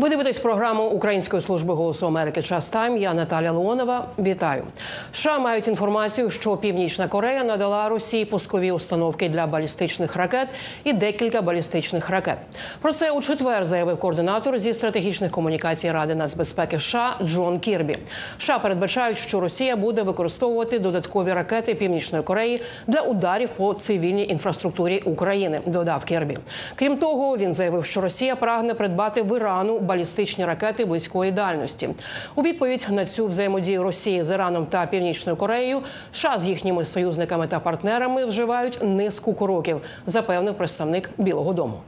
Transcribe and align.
Ви 0.00 0.08
дивитесь 0.08 0.38
програму 0.38 0.84
Української 0.84 1.42
служби 1.42 1.74
голосу 1.74 2.06
Америки 2.06 2.42
Час 2.42 2.68
Тайм. 2.68 2.96
Я 2.96 3.14
Наталя 3.14 3.52
Леонова. 3.52 4.06
Вітаю. 4.18 4.64
США 5.12 5.38
мають 5.38 5.68
інформацію, 5.68 6.30
що 6.30 6.56
Північна 6.56 7.08
Корея 7.08 7.44
надала 7.44 7.88
Росії 7.88 8.24
пускові 8.24 8.72
установки 8.72 9.28
для 9.28 9.46
балістичних 9.46 10.16
ракет 10.16 10.48
і 10.84 10.92
декілька 10.92 11.42
балістичних 11.42 12.10
ракет. 12.10 12.38
Про 12.80 12.92
це 12.92 13.10
у 13.10 13.20
четвер 13.20 13.64
заявив 13.64 13.98
координатор 13.98 14.58
зі 14.58 14.74
стратегічних 14.74 15.30
комунікацій 15.30 15.92
Ради 15.92 16.14
нацбезпеки 16.14 16.78
США 16.78 17.16
Джон 17.22 17.58
Кірбі. 17.58 17.98
США 18.38 18.58
передбачають, 18.58 19.18
що 19.18 19.40
Росія 19.40 19.76
буде 19.76 20.02
використовувати 20.02 20.78
додаткові 20.78 21.32
ракети 21.32 21.74
Північної 21.74 22.24
Кореї 22.24 22.62
для 22.86 23.00
ударів 23.00 23.48
по 23.48 23.74
цивільній 23.74 24.26
інфраструктурі 24.26 24.98
України. 24.98 25.60
Додав 25.66 26.04
Кірбі. 26.04 26.38
Крім 26.74 26.96
того, 26.96 27.36
він 27.36 27.54
заявив, 27.54 27.84
що 27.84 28.00
Росія 28.00 28.36
прагне 28.36 28.74
придбати 28.74 29.22
в 29.22 29.36
Ірану 29.36 29.89
балістичні 29.90 30.44
ракети 30.44 30.84
близької 30.84 31.32
дальності. 31.32 31.88
У 32.34 32.42
відповідь 32.42 32.86
на 32.90 33.06
цю 33.06 33.26
взаємодію 33.26 33.82
Росії 33.82 34.24
з 34.24 34.34
Іраном 34.34 34.66
та 34.66 34.86
Північною 34.86 35.36
Кореєю 35.36 35.80
США 36.12 36.38
з 36.38 36.46
їхніми 36.46 36.84
союзниками 36.84 37.46
та 37.46 37.60
партнерами 37.60 38.26
вживають 38.26 38.78
низку 38.82 39.34
кроків, 39.34 39.80
запевнив 40.06 40.54
представник 40.54 41.10
Білого 41.18 41.52
Дому. 41.52 41.80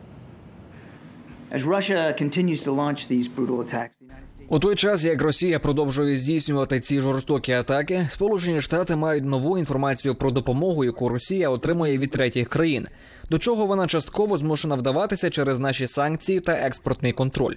As 1.55 1.63
Russia 1.67 2.01
continues 2.23 2.61
to 2.67 2.73
launch 2.83 3.01
these 3.13 3.29
brutal 3.37 3.59
attacks, 3.65 3.95
the 4.01 4.07
United 4.07 4.27
States 4.37 4.49
У 4.49 4.59
той 4.59 4.77
час, 4.77 5.05
як 5.05 5.23
Росія 5.23 5.59
продовжує 5.59 6.17
здійснювати 6.17 6.81
ці 6.81 7.01
жорстокі 7.01 7.53
атаки, 7.53 8.07
Сполучені 8.11 8.61
Штати 8.61 8.97
мають 8.97 9.25
нову 9.25 9.59
інформацію 9.59 10.15
про 10.15 10.31
допомогу, 10.31 10.85
яку 10.85 11.09
Росія 11.09 11.49
отримує 11.49 11.99
від 11.99 12.11
третіх 12.11 12.49
країн. 12.49 12.87
До 13.31 13.39
чого 13.39 13.67
вона 13.67 13.87
частково 13.87 14.37
змушена 14.37 14.75
вдаватися 14.75 15.31
через 15.31 15.59
наші 15.59 15.87
санкції 15.87 16.41
та 16.41 16.53
експортний 16.53 17.13
контроль. 17.13 17.55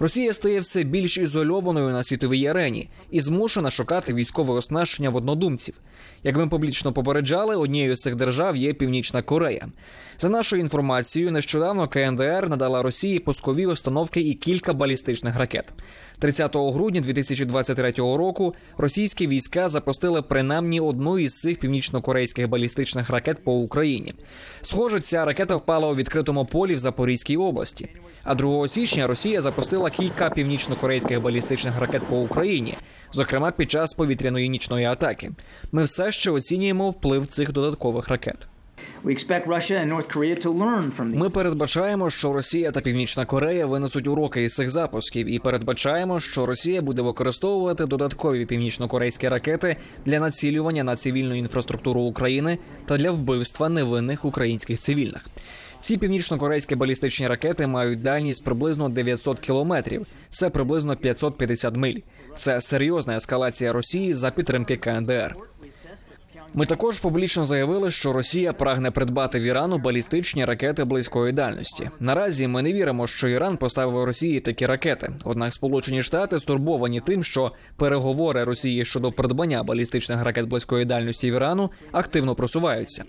Росія 0.00 0.32
стає 0.32 0.60
все 0.60 0.82
більш 0.82 1.18
ізольованою 1.18 1.90
на 1.90 2.04
світовій 2.04 2.46
арені 2.46 2.88
і 3.10 3.20
змушена 3.20 3.70
шукати 3.70 4.14
військове 4.14 4.54
оснащення 4.54 5.10
в 5.10 5.16
однодумців. 5.16 5.74
Як 6.22 6.36
ми 6.36 6.48
публічно 6.48 6.92
попереджали, 6.92 7.56
однією 7.56 7.96
з 7.96 8.00
цих 8.00 8.16
держав 8.16 8.56
є 8.56 8.72
Північна 8.72 9.22
Корея. 9.22 9.68
За 10.18 10.28
нашою 10.28 10.62
інформацією, 10.62 11.32
нещодавно 11.32 11.88
КНДР 11.88 12.48
надала 12.48 12.82
Росії 12.82 13.18
пускові 13.18 13.66
установки 13.66 14.20
і 14.20 14.34
кілька 14.34 14.72
балістичних 14.72 15.36
ракет. 15.36 15.72
30 16.18 16.56
грудня 16.56 17.00
2023 17.00 17.92
року 17.92 18.54
російські 18.76 19.26
війська 19.26 19.68
запустили 19.68 20.22
принаймні 20.22 20.80
одну 20.80 21.18
із 21.18 21.40
цих 21.40 21.60
північно-корейських 21.60 22.48
балістичних 22.48 23.10
ракет 23.10 23.44
по 23.44 23.52
Україні. 23.52 24.14
Схоже, 24.62 25.00
ця 25.00 25.24
ракета 25.24 25.56
впала 25.56 25.88
у 25.88 25.94
відкритому 25.94 26.46
полі 26.46 26.74
в 26.74 26.78
Запорізькій 26.78 27.36
області. 27.36 27.88
А 28.24 28.34
2 28.34 28.68
січня 28.68 29.06
Росія 29.06 29.40
запустила 29.40 29.89
кілька 29.90 30.30
північно-корейських 30.30 31.22
балістичних 31.22 31.80
ракет 31.80 32.02
по 32.02 32.16
Україні, 32.20 32.74
зокрема 33.12 33.50
під 33.50 33.70
час 33.70 33.94
повітряної 33.94 34.48
нічної 34.48 34.86
атаки. 34.86 35.30
Ми 35.72 35.84
все 35.84 36.12
ще 36.12 36.30
оцінюємо 36.30 36.90
вплив 36.90 37.26
цих 37.26 37.52
додаткових 37.52 38.08
ракет. 38.08 38.48
Ми 41.18 41.30
передбачаємо, 41.30 42.10
що 42.10 42.32
Росія 42.32 42.70
та 42.70 42.80
Північна 42.80 43.26
Корея 43.26 43.66
винесуть 43.66 44.08
уроки 44.08 44.42
із 44.42 44.54
цих 44.54 44.70
запусків, 44.70 45.26
і 45.26 45.38
передбачаємо, 45.38 46.20
що 46.20 46.46
Росія 46.46 46.82
буде 46.82 47.02
використовувати 47.02 47.86
додаткові 47.86 48.46
північно-корейські 48.46 49.28
ракети 49.28 49.76
для 50.06 50.20
націлювання 50.20 50.84
на 50.84 50.96
цивільну 50.96 51.34
інфраструктуру 51.34 52.00
України 52.00 52.58
та 52.86 52.96
для 52.96 53.10
вбивства 53.10 53.68
невинних 53.68 54.24
українських 54.24 54.78
цивільних. 54.78 55.26
Ці 55.82 55.96
північно-корейські 55.96 56.74
балістичні 56.74 57.28
ракети 57.28 57.66
мають 57.66 58.02
дальність 58.02 58.44
приблизно 58.44 58.88
900 58.88 59.40
кілометрів. 59.40 60.06
Це 60.30 60.50
приблизно 60.50 60.96
550 60.96 61.76
миль. 61.76 61.98
Це 62.36 62.60
серйозна 62.60 63.16
ескалація 63.16 63.72
Росії 63.72 64.14
за 64.14 64.30
підтримки 64.30 64.76
КНДР. 64.76 65.36
Ми 66.54 66.66
також 66.66 67.00
публічно 67.00 67.44
заявили, 67.44 67.90
що 67.90 68.12
Росія 68.12 68.52
прагне 68.52 68.90
придбати 68.90 69.38
в 69.38 69.42
Ірану 69.42 69.78
балістичні 69.78 70.44
ракети 70.44 70.84
близької 70.84 71.32
дальності. 71.32 71.90
Наразі 72.00 72.48
ми 72.48 72.62
не 72.62 72.72
віримо, 72.72 73.06
що 73.06 73.28
Іран 73.28 73.56
поставив 73.56 74.04
Росії 74.04 74.40
такі 74.40 74.66
ракети. 74.66 75.10
Однак 75.24 75.54
Сполучені 75.54 76.02
Штати 76.02 76.38
стурбовані 76.38 77.00
тим, 77.00 77.24
що 77.24 77.52
переговори 77.76 78.44
Росії 78.44 78.84
щодо 78.84 79.12
придбання 79.12 79.62
балістичних 79.62 80.22
ракет 80.22 80.46
близької 80.46 80.84
дальності 80.84 81.30
в 81.30 81.34
Ірану 81.34 81.70
активно 81.92 82.34
просуваються. 82.34 83.04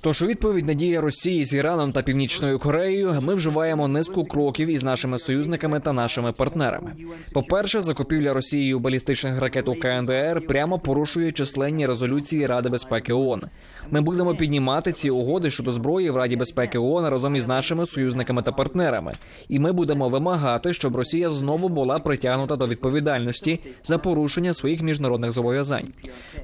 Тож 0.00 0.22
у 0.22 0.26
відповідь 0.26 0.66
на 0.66 0.74
дії 0.74 0.98
Росії 0.98 1.44
з 1.44 1.54
Іраном 1.54 1.92
та 1.92 2.02
Північною 2.02 2.58
Кореєю 2.58 3.14
ми 3.22 3.34
вживаємо 3.34 3.88
низку 3.88 4.24
кроків 4.24 4.68
із 4.68 4.82
нашими 4.82 5.18
союзниками 5.18 5.80
та 5.80 5.92
нашими 5.92 6.32
партнерами. 6.32 6.92
По-перше, 7.32 7.80
закупівля 7.80 8.34
Росією 8.34 8.78
балістичних 8.78 9.40
ракет 9.40 9.68
у 9.68 9.74
КНДР 9.74 10.46
прямо 10.48 10.78
порушує 10.78 11.32
численні 11.32 11.86
резолюції 11.86 12.46
Ради 12.46 12.68
безпеки 12.68 13.12
ООН. 13.12 13.42
Ми 13.90 14.00
будемо 14.00 14.34
піднімати 14.34 14.92
ці 14.92 15.10
угоди 15.10 15.50
щодо 15.50 15.72
зброї 15.72 16.10
в 16.10 16.16
Раді 16.16 16.36
безпеки 16.36 16.78
ООН 16.78 17.08
разом 17.08 17.36
із 17.36 17.46
нашими 17.46 17.86
союзниками 17.86 18.42
та 18.42 18.52
партнерами. 18.52 19.14
І 19.48 19.58
ми 19.58 19.72
будемо 19.72 20.08
вимагати, 20.08 20.72
щоб 20.72 20.96
Росія 20.96 21.30
знову 21.30 21.68
була 21.68 21.98
притягнута 21.98 22.56
до 22.56 22.66
відповідальності 22.66 23.60
за 23.84 23.98
порушення 23.98 24.52
своїх 24.52 24.82
міжнародних 24.82 25.32
зобов'язань. 25.32 25.92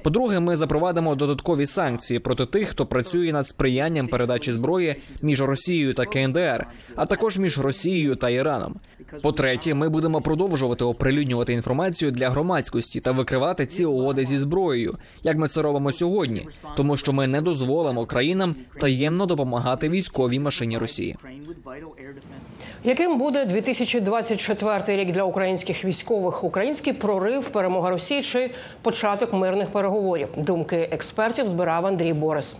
По-друге, 0.01 0.39
ми 0.39 0.55
запровадимо 0.55 1.15
додаткові 1.15 1.65
санкції 1.65 2.19
проти 2.19 2.45
тих, 2.45 2.67
хто 2.67 2.85
працює 2.85 3.31
над 3.31 3.47
сприянням 3.47 4.07
передачі 4.07 4.51
зброї 4.51 4.95
між 5.21 5.41
Росією 5.41 5.93
та 5.93 6.05
КНДР, 6.05 6.67
а 6.95 7.05
також 7.05 7.37
між 7.37 7.59
Росією 7.59 8.15
та 8.15 8.29
Іраном. 8.29 8.75
По-третє, 9.21 9.73
ми 9.73 9.89
будемо 9.89 10.21
продовжувати 10.21 10.83
оприлюднювати 10.83 11.53
інформацію 11.53 12.11
для 12.11 12.29
громадськості 12.29 12.99
та 12.99 13.11
викривати 13.11 13.65
ці 13.65 13.85
угоди 13.85 14.25
зі 14.25 14.37
зброєю, 14.37 14.97
як 15.23 15.37
ми 15.37 15.47
це 15.47 15.61
робимо 15.61 15.91
сьогодні, 15.91 16.47
тому 16.77 16.97
що 16.97 17.13
ми 17.13 17.27
не 17.27 17.41
дозволимо 17.41 18.05
країнам 18.05 18.55
таємно 18.79 19.25
допомагати 19.25 19.89
військовій 19.89 20.39
машині 20.39 20.77
Росії. 20.77 21.15
Яким 22.83 23.17
буде 23.17 23.45
2024 23.45 25.03
рік 25.03 25.11
для 25.11 25.23
українських 25.23 25.85
військових? 25.85 26.43
Український 26.43 26.93
прорив, 26.93 27.49
перемога 27.49 27.89
Росії 27.89 28.21
чи 28.21 28.51
початок 28.81 29.33
мирних 29.53 29.71
переговорів? 29.71 30.27
Думки 30.37 30.89
експертів 30.91 31.49
збирав 31.49 31.85
Андрій 31.85 32.13
Борис. 32.13 32.55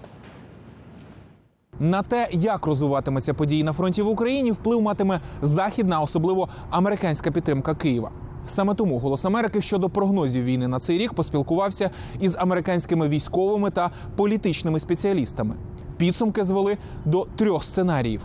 На 1.79 2.03
те, 2.03 2.27
як 2.31 2.65
розвиватимуться 2.65 3.33
події 3.33 3.63
на 3.63 3.73
фронті 3.73 4.01
в 4.01 4.07
Україні, 4.07 4.51
вплив 4.51 4.81
матиме 4.81 5.21
західна, 5.41 6.01
особливо 6.01 6.49
американська 6.69 7.31
підтримка 7.31 7.75
Києва. 7.75 8.11
Саме 8.45 8.75
тому 8.75 8.99
голос 8.99 9.25
Америки 9.25 9.61
щодо 9.61 9.89
прогнозів 9.89 10.43
війни 10.43 10.67
на 10.67 10.79
цей 10.79 10.97
рік 10.97 11.13
поспілкувався 11.13 11.89
із 12.19 12.35
американськими 12.35 13.09
військовими 13.09 13.71
та 13.71 13.91
політичними 14.15 14.79
спеціалістами. 14.79 15.55
Підсумки 15.97 16.45
звели 16.45 16.77
до 17.05 17.27
трьох 17.35 17.63
сценаріїв. 17.63 18.21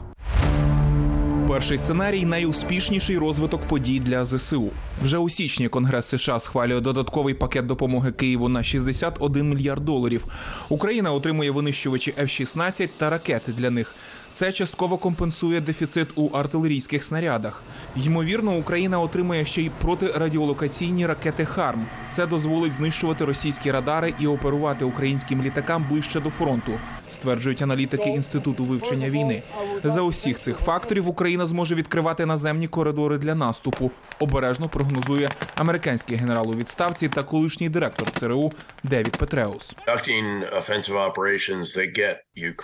Перший 1.48 1.78
сценарій 1.78 2.24
найуспішніший 2.24 3.18
розвиток 3.18 3.66
подій 3.66 4.00
для 4.00 4.24
ЗСУ. 4.24 4.70
Вже 5.02 5.18
у 5.18 5.28
січні 5.28 5.68
Конгрес 5.68 6.06
США 6.06 6.40
схвалює 6.40 6.80
додатковий 6.80 7.34
пакет 7.34 7.66
допомоги 7.66 8.12
Києву 8.12 8.48
на 8.48 8.62
61 8.62 9.48
мільярд 9.48 9.84
доларів. 9.84 10.24
Україна 10.68 11.12
отримує 11.12 11.50
винищувачі 11.50 12.14
F-16 12.18 12.88
та 12.98 13.10
ракети 13.10 13.52
для 13.52 13.70
них. 13.70 13.94
Це 14.32 14.52
частково 14.52 14.98
компенсує 14.98 15.60
дефіцит 15.60 16.08
у 16.14 16.28
артилерійських 16.28 17.04
снарядах. 17.04 17.62
Ймовірно, 17.96 18.56
Україна 18.56 19.00
отримає 19.00 19.44
ще 19.44 19.62
й 19.62 19.70
протирадіолокаційні 19.82 21.06
ракети 21.06 21.44
ХАРМ. 21.44 21.86
Це 22.08 22.26
дозволить 22.26 22.72
знищувати 22.72 23.24
російські 23.24 23.70
радари 23.70 24.14
і 24.18 24.26
оперувати 24.26 24.84
українським 24.84 25.42
літакам 25.42 25.86
ближче 25.90 26.20
до 26.20 26.30
фронту, 26.30 26.72
стверджують 27.08 27.62
аналітики 27.62 28.08
інституту 28.08 28.64
вивчення 28.64 29.10
війни. 29.10 29.42
За 29.84 30.02
усіх 30.02 30.40
цих 30.40 30.58
факторів 30.58 31.08
Україна 31.08 31.46
зможе 31.46 31.74
відкривати 31.74 32.26
наземні 32.26 32.68
коридори 32.68 33.18
для 33.18 33.34
наступу. 33.34 33.90
Обережно 34.18 34.68
прогнозує 34.68 35.28
американський 35.54 36.16
генерал 36.16 36.50
у 36.50 36.54
відставці 36.54 37.08
та 37.08 37.22
колишній 37.22 37.68
директор 37.68 38.10
ЦРУ 38.10 38.52
Девід 38.84 39.16
Петреус. 39.16 39.76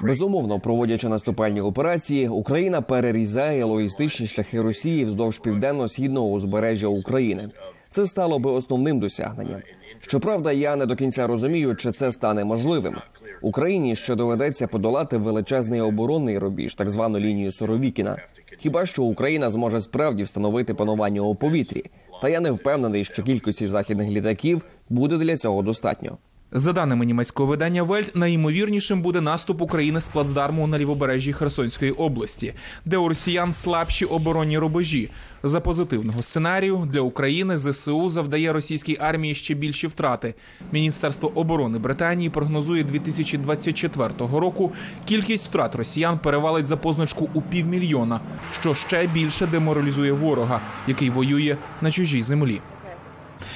Безумовно, 0.01 0.61
проводячи 0.61 1.09
наступальні 1.09 1.54
операції, 1.61 2.29
Україна 2.29 2.81
перерізає 2.81 3.65
логістичні 3.65 4.27
шляхи 4.27 4.63
Росії 4.63 5.05
вздовж 5.05 5.39
південно-східного 5.39 6.27
узбережжя 6.27 6.87
України. 6.87 7.49
Це 7.91 8.07
стало 8.07 8.39
би 8.39 8.51
основним 8.51 9.01
досягненням. 9.01 9.63
Щоправда, 10.01 10.53
я 10.53 10.77
не 10.77 10.87
до 10.87 10.97
кінця 10.97 11.27
розумію, 11.27 11.75
чи 11.75 11.93
це 11.93 12.13
стане 12.13 12.45
можливим. 12.45 12.97
Україні 13.43 13.97
ще 13.97 14.15
доведеться 14.15 14.67
подолати 14.67 15.17
величезний 15.17 15.81
оборонний 15.81 16.39
рубіж, 16.39 16.75
так 16.75 16.91
звану 16.91 17.19
лінію 17.19 17.53
Соровікіна. 17.53 18.17
Хіба 18.59 18.87
що 18.87 19.03
Україна 19.03 19.51
зможе 19.51 19.81
справді 19.81 20.23
встановити 20.23 20.75
панування 20.75 21.21
у 21.21 21.35
повітрі? 21.35 21.85
Та 22.23 22.29
я 22.29 22.41
не 22.41 22.51
впевнений, 22.51 23.05
що 23.05 23.23
кількості 23.23 23.67
західних 23.67 24.11
літаків 24.11 24.65
буде 24.89 25.17
для 25.17 25.37
цього 25.37 25.63
достатньо. 25.63 26.19
За 26.57 26.73
даними 26.73 27.07
німецького 27.07 27.49
видання 27.49 27.83
Вельт, 27.83 28.17
найімовірнішим 28.17 29.03
буде 29.03 29.21
наступ 29.21 29.63
України 29.63 30.01
з 30.01 30.09
плацдарму 30.09 30.67
на 30.67 30.79
лівобережжі 30.79 31.33
Херсонської 31.33 31.91
області, 31.91 32.55
де 32.85 32.97
у 32.97 33.09
росіян 33.09 33.53
слабші 33.53 34.05
оборонні 34.05 34.59
рубежі. 34.59 35.11
За 35.43 35.61
позитивного 35.61 36.23
сценарію 36.23 36.89
для 36.93 37.01
України 37.01 37.59
ЗСУ 37.59 38.11
завдає 38.11 38.53
російській 38.53 38.97
армії 39.01 39.35
ще 39.35 39.55
більші 39.55 39.87
втрати. 39.87 40.35
Міністерство 40.73 41.33
оборони 41.35 41.79
Британії 41.79 42.31
прогнозує 42.31 42.85
2024 42.85 44.11
року 44.19 44.73
кількість 45.05 45.49
втрат 45.49 45.75
росіян 45.75 46.19
перевалить 46.19 46.67
за 46.67 46.77
позначку 46.77 47.29
у 47.35 47.43
півмільйона, 47.43 48.21
що 48.61 48.75
ще 48.75 49.07
більше 49.07 49.47
деморалізує 49.47 50.13
ворога, 50.13 50.61
який 50.87 51.11
воює 51.11 51.57
на 51.81 51.91
чужій 51.91 52.23
землі. 52.23 52.61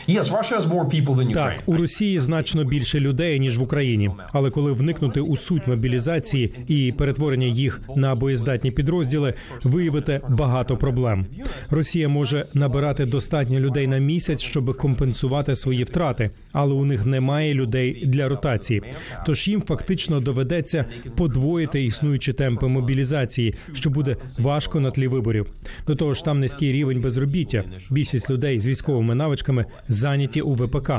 Yes, 0.08 0.31
Russia 0.31 0.56
has 0.56 0.66
more 0.66 0.87
people 0.87 1.14
than 1.14 1.28
Ukraine. 1.28 1.34
Так, 1.34 1.62
у 1.66 1.76
Росії 1.76 2.19
значно 2.19 2.64
більше 2.64 3.00
людей 3.00 3.40
ніж 3.40 3.58
в 3.58 3.62
Україні. 3.62 4.10
Але 4.32 4.50
коли 4.50 4.72
вникнути 4.72 5.20
у 5.20 5.37
суть 5.37 5.66
мобілізації 5.66 6.55
і 6.69 6.93
перетворення 6.99 7.46
їх 7.46 7.81
на 7.96 8.14
боєздатні 8.14 8.70
підрозділи, 8.70 9.34
виявите 9.62 10.20
багато 10.28 10.76
проблем. 10.76 11.26
Росія 11.70 12.08
може 12.08 12.44
набирати 12.55 13.06
достатньо 13.06 13.60
людей 13.60 13.87
на 13.87 13.99
місяць, 13.99 14.40
щоб 14.40 14.76
компенсувати 14.76 15.56
свої 15.56 15.84
втрати, 15.84 16.31
але 16.52 16.75
у 16.75 16.84
них 16.84 17.06
немає 17.06 17.54
людей 17.54 18.06
для 18.06 18.28
ротації. 18.28 18.82
Тож 19.26 19.49
їм 19.49 19.62
фактично 19.62 20.20
доведеться 20.20 20.84
подвоїти 21.16 21.84
існуючі 21.84 22.32
темпи 22.32 22.69
мобілізації, 22.69 23.54
що 23.72 23.90
буде 23.90 24.16
важко 24.38 24.81
на 24.81 24.90
тлі 24.90 25.08
виборів. 25.08 25.46
До 25.87 25.94
того 25.94 26.14
ж, 26.14 26.25
там 26.25 26.40
низький 26.40 26.72
рівень 26.72 27.00
безробіття. 27.00 27.64
Більшість 27.90 28.31
людей 28.31 28.61
з 28.61 28.66
військовими 28.66 29.14
навичками 29.14 29.64
зайняті 29.98 30.40
у 30.40 30.54
ВПК. 30.54 30.90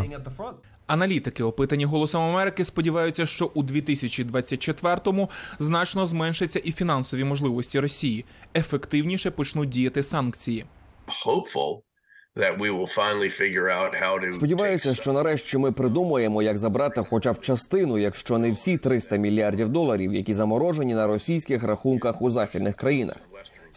Аналітики, 0.88 1.44
опитані 1.44 1.86
голосом 1.86 2.22
Америки, 2.22 2.66
сподіваються, 2.66 3.26
що 3.26 3.52
у 3.54 3.64
2024-му 3.64 5.30
значно 5.60 6.06
зменшаться 6.06 6.60
і 6.60 6.72
фінансові 6.72 7.24
можливості 7.24 7.80
Росії. 7.80 8.26
Ефективніше 8.56 9.32
почнуть 9.32 9.70
діяти 9.70 10.04
санкції. 10.04 10.66
Сподіваюся, 14.32 14.94
що 14.94 15.14
нарешті 15.14 15.58
ми 15.58 15.72
придумаємо, 15.72 16.42
як 16.42 16.58
забрати 16.58 17.04
хоча 17.10 17.34
б 17.34 17.40
частину, 17.40 17.98
якщо 17.98 18.38
не 18.38 18.52
всі 18.52 18.78
300 18.78 19.16
мільярдів 19.16 19.70
доларів, 19.70 20.14
які 20.14 20.34
заморожені 20.34 20.94
на 20.94 21.08
російських 21.08 21.64
рахунках 21.64 22.22
у 22.22 22.30
західних 22.30 22.76
країнах. 22.76 23.16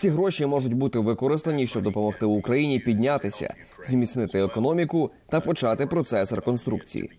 Ці 0.03 0.09
гроші 0.09 0.47
можуть 0.47 0.75
бути 0.75 0.99
використані, 0.99 1.67
щоб 1.67 1.83
допомогти 1.83 2.27
Україні 2.27 2.79
піднятися, 2.79 3.55
зміцнити 3.85 4.39
економіку 4.39 5.11
та 5.29 5.41
почати 5.41 5.87
процес 5.87 6.33
реконструкції. 6.33 7.11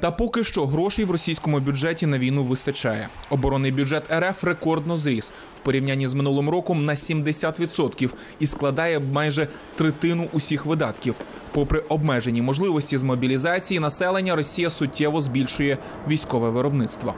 Та 0.00 0.10
поки 0.10 0.44
що 0.44 0.66
грошей 0.66 1.04
в 1.04 1.10
російському 1.10 1.60
бюджеті 1.60 2.06
на 2.06 2.18
війну 2.18 2.44
вистачає. 2.44 3.08
Оборонний 3.30 3.72
бюджет 3.72 4.02
РФ 4.12 4.44
рекордно 4.44 4.96
зріс 4.96 5.32
в 5.56 5.58
порівнянні 5.64 6.06
з 6.06 6.14
минулим 6.14 6.50
роком 6.50 6.84
на 6.84 6.94
70% 6.94 8.10
і 8.40 8.46
складає 8.46 9.00
майже 9.00 9.48
третину 9.76 10.28
усіх 10.32 10.66
видатків. 10.66 11.14
Попри 11.52 11.80
обмежені 11.80 12.42
можливості 12.42 12.96
з 12.98 13.04
мобілізації 13.04 13.80
населення, 13.80 14.36
Росія 14.36 14.70
суттєво 14.70 15.20
збільшує 15.20 15.78
військове 16.08 16.50
виробництво. 16.50 17.14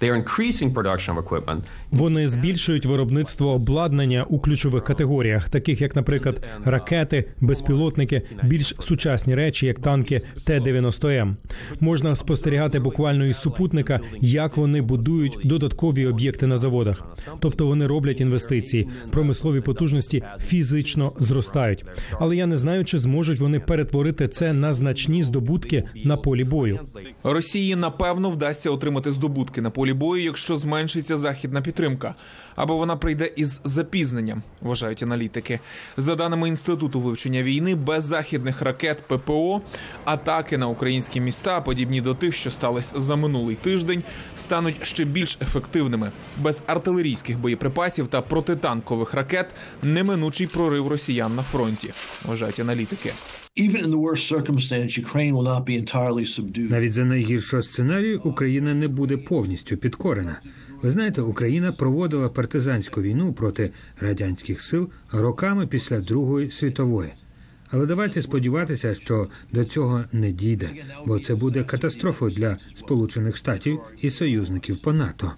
They 0.00 0.10
are 0.10 0.24
increasing 0.24 0.74
production 0.74 1.14
of 1.14 1.24
equipment. 1.24 1.60
Вони 1.90 2.28
збільшують 2.28 2.86
виробництво 2.86 3.52
обладнання 3.52 4.24
у 4.28 4.38
ключових 4.38 4.84
категоріях, 4.84 5.48
таких 5.48 5.80
як, 5.80 5.96
наприклад, 5.96 6.44
ракети, 6.64 7.24
безпілотники, 7.40 8.22
більш 8.42 8.74
сучасні 8.78 9.34
речі, 9.34 9.66
як 9.66 9.78
танки 9.78 10.20
Т-90М. 10.46 11.34
Можна 11.80 12.16
спостерігати 12.16 12.78
буквально 12.80 13.26
із 13.26 13.36
супутника, 13.36 14.00
як 14.20 14.56
вони 14.56 14.82
будують 14.82 15.38
додаткові 15.44 16.06
об'єкти 16.06 16.46
на 16.46 16.58
заводах. 16.58 17.04
Тобто 17.40 17.66
вони 17.66 17.86
роблять 17.86 18.20
інвестиції, 18.20 18.88
промислові 19.10 19.60
потужності 19.60 20.22
фізично 20.40 21.12
зростають. 21.18 21.84
Але 22.20 22.36
я 22.36 22.46
не 22.46 22.56
знаю, 22.56 22.84
чи 22.84 22.98
зможуть 22.98 23.40
вони 23.40 23.60
перетворити 23.60 24.28
це 24.28 24.52
на 24.52 24.72
значні 24.72 25.22
здобутки 25.24 25.84
на 26.04 26.16
полі 26.16 26.44
бою. 26.44 26.80
Росії 27.22 27.76
напевно 27.76 28.30
вдасться 28.30 28.70
отримати 28.70 29.12
здобутки 29.12 29.60
на 29.60 29.70
полі 29.70 29.85
бою, 29.92 30.24
якщо 30.24 30.56
зменшиться 30.56 31.16
західна 31.16 31.60
підтримка, 31.60 32.14
або 32.56 32.76
вона 32.76 32.96
прийде 32.96 33.30
із 33.36 33.60
запізненням, 33.64 34.42
вважають 34.60 35.02
аналітики. 35.02 35.60
За 35.96 36.14
даними 36.14 36.48
інституту 36.48 37.00
вивчення 37.00 37.42
війни, 37.42 37.74
без 37.74 38.04
західних 38.04 38.62
ракет 38.62 39.02
ППО 39.08 39.60
атаки 40.04 40.58
на 40.58 40.68
українські 40.68 41.20
міста, 41.20 41.60
подібні 41.60 42.00
до 42.00 42.14
тих, 42.14 42.34
що 42.34 42.50
стались 42.50 42.92
за 42.96 43.16
минулий 43.16 43.56
тиждень, 43.56 44.02
стануть 44.36 44.86
ще 44.86 45.04
більш 45.04 45.38
ефективними. 45.42 46.12
Без 46.36 46.62
артилерійських 46.66 47.38
боєприпасів 47.38 48.06
та 48.06 48.22
протитанкових 48.22 49.14
ракет 49.14 49.46
неминучий 49.82 50.46
прорив 50.46 50.88
росіян 50.88 51.34
на 51.34 51.42
фронті, 51.42 51.92
вважають 52.24 52.60
аналітики. 52.60 53.12
Навіть 56.70 56.92
за 56.92 57.04
найгіршого 57.04 57.62
сценарію 57.62 58.20
Україна 58.24 58.74
не 58.74 58.88
буде 58.88 59.16
повністю 59.16 59.76
підкорена. 59.76 60.40
Ви 60.82 60.90
знаєте, 60.90 61.22
Україна 61.22 61.72
проводила 61.72 62.28
партизанську 62.28 63.02
війну 63.02 63.32
проти 63.32 63.70
радянських 64.00 64.62
сил 64.62 64.90
роками 65.12 65.66
після 65.66 66.00
Другої 66.00 66.50
світової. 66.50 67.10
Але 67.70 67.86
давайте 67.86 68.22
сподіватися, 68.22 68.94
що 68.94 69.28
до 69.52 69.64
цього 69.64 70.04
не 70.12 70.32
дійде, 70.32 70.68
бо 71.06 71.18
це 71.18 71.34
буде 71.34 71.64
катастрофою 71.64 72.32
для 72.32 72.56
Сполучених 72.74 73.36
Штатів 73.36 73.80
і 74.00 74.10
союзників 74.10 74.82
по 74.82 74.92
НАТО. 74.92 75.32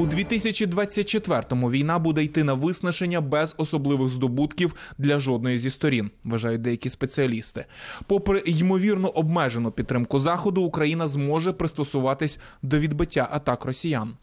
У 0.00 0.06
2024-му 0.06 1.70
війна 1.70 1.98
буде 1.98 2.24
йти 2.24 2.44
на 2.44 2.54
виснаження 2.54 3.20
без 3.20 3.54
особливих 3.56 4.08
здобутків 4.08 4.74
для 4.98 5.18
жодної 5.18 5.58
зі 5.58 5.70
сторін, 5.70 6.10
вважають 6.24 6.62
деякі 6.62 6.88
спеціалісти. 6.88 7.64
Попри 8.06 8.42
ймовірно 8.46 9.08
обмежену 9.08 9.70
підтримку 9.70 10.18
заходу, 10.18 10.62
Україна 10.62 11.08
зможе 11.08 11.52
пристосуватись 11.52 12.38
до 12.62 12.78
відбиття 12.78 13.28
атак 13.30 13.64
росіян. 13.64 14.14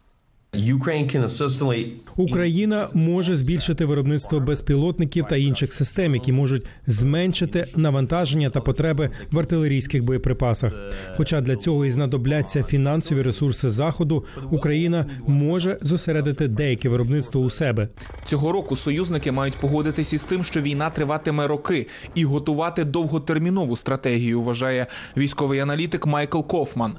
Ukraine 0.54 1.16
can 1.16 1.24
assistantly 1.24 1.92
Україна 2.16 2.88
може 2.94 3.36
збільшити 3.36 3.84
виробництво 3.84 4.40
безпілотників 4.40 5.26
та 5.30 5.36
інших 5.36 5.72
систем, 5.72 6.14
які 6.14 6.32
можуть 6.32 6.66
зменшити 6.86 7.66
навантаження 7.76 8.50
та 8.50 8.60
потреби 8.60 9.10
в 9.30 9.38
артилерійських 9.38 10.04
боєприпасах. 10.04 10.72
Хоча 11.16 11.40
для 11.40 11.56
цього 11.56 11.84
і 11.84 11.90
знадобляться 11.90 12.62
фінансові 12.62 13.22
ресурси 13.22 13.70
заходу, 13.70 14.24
Україна 14.50 15.06
може 15.26 15.78
зосередити 15.80 16.48
деяке 16.48 16.88
виробництво 16.88 17.40
у 17.40 17.50
себе. 17.50 17.88
Цього 18.24 18.52
року 18.52 18.76
союзники 18.76 19.32
мають 19.32 19.56
погодитись 19.56 20.12
із 20.12 20.24
тим, 20.24 20.44
що 20.44 20.60
війна 20.60 20.90
триватиме 20.90 21.46
роки, 21.46 21.86
і 22.14 22.24
готувати 22.24 22.84
довготермінову 22.84 23.76
стратегію, 23.76 24.40
вважає 24.40 24.86
військовий 25.16 25.60
аналітик 25.60 26.06
Майкл 26.06 26.40
Кофман. 26.40 26.96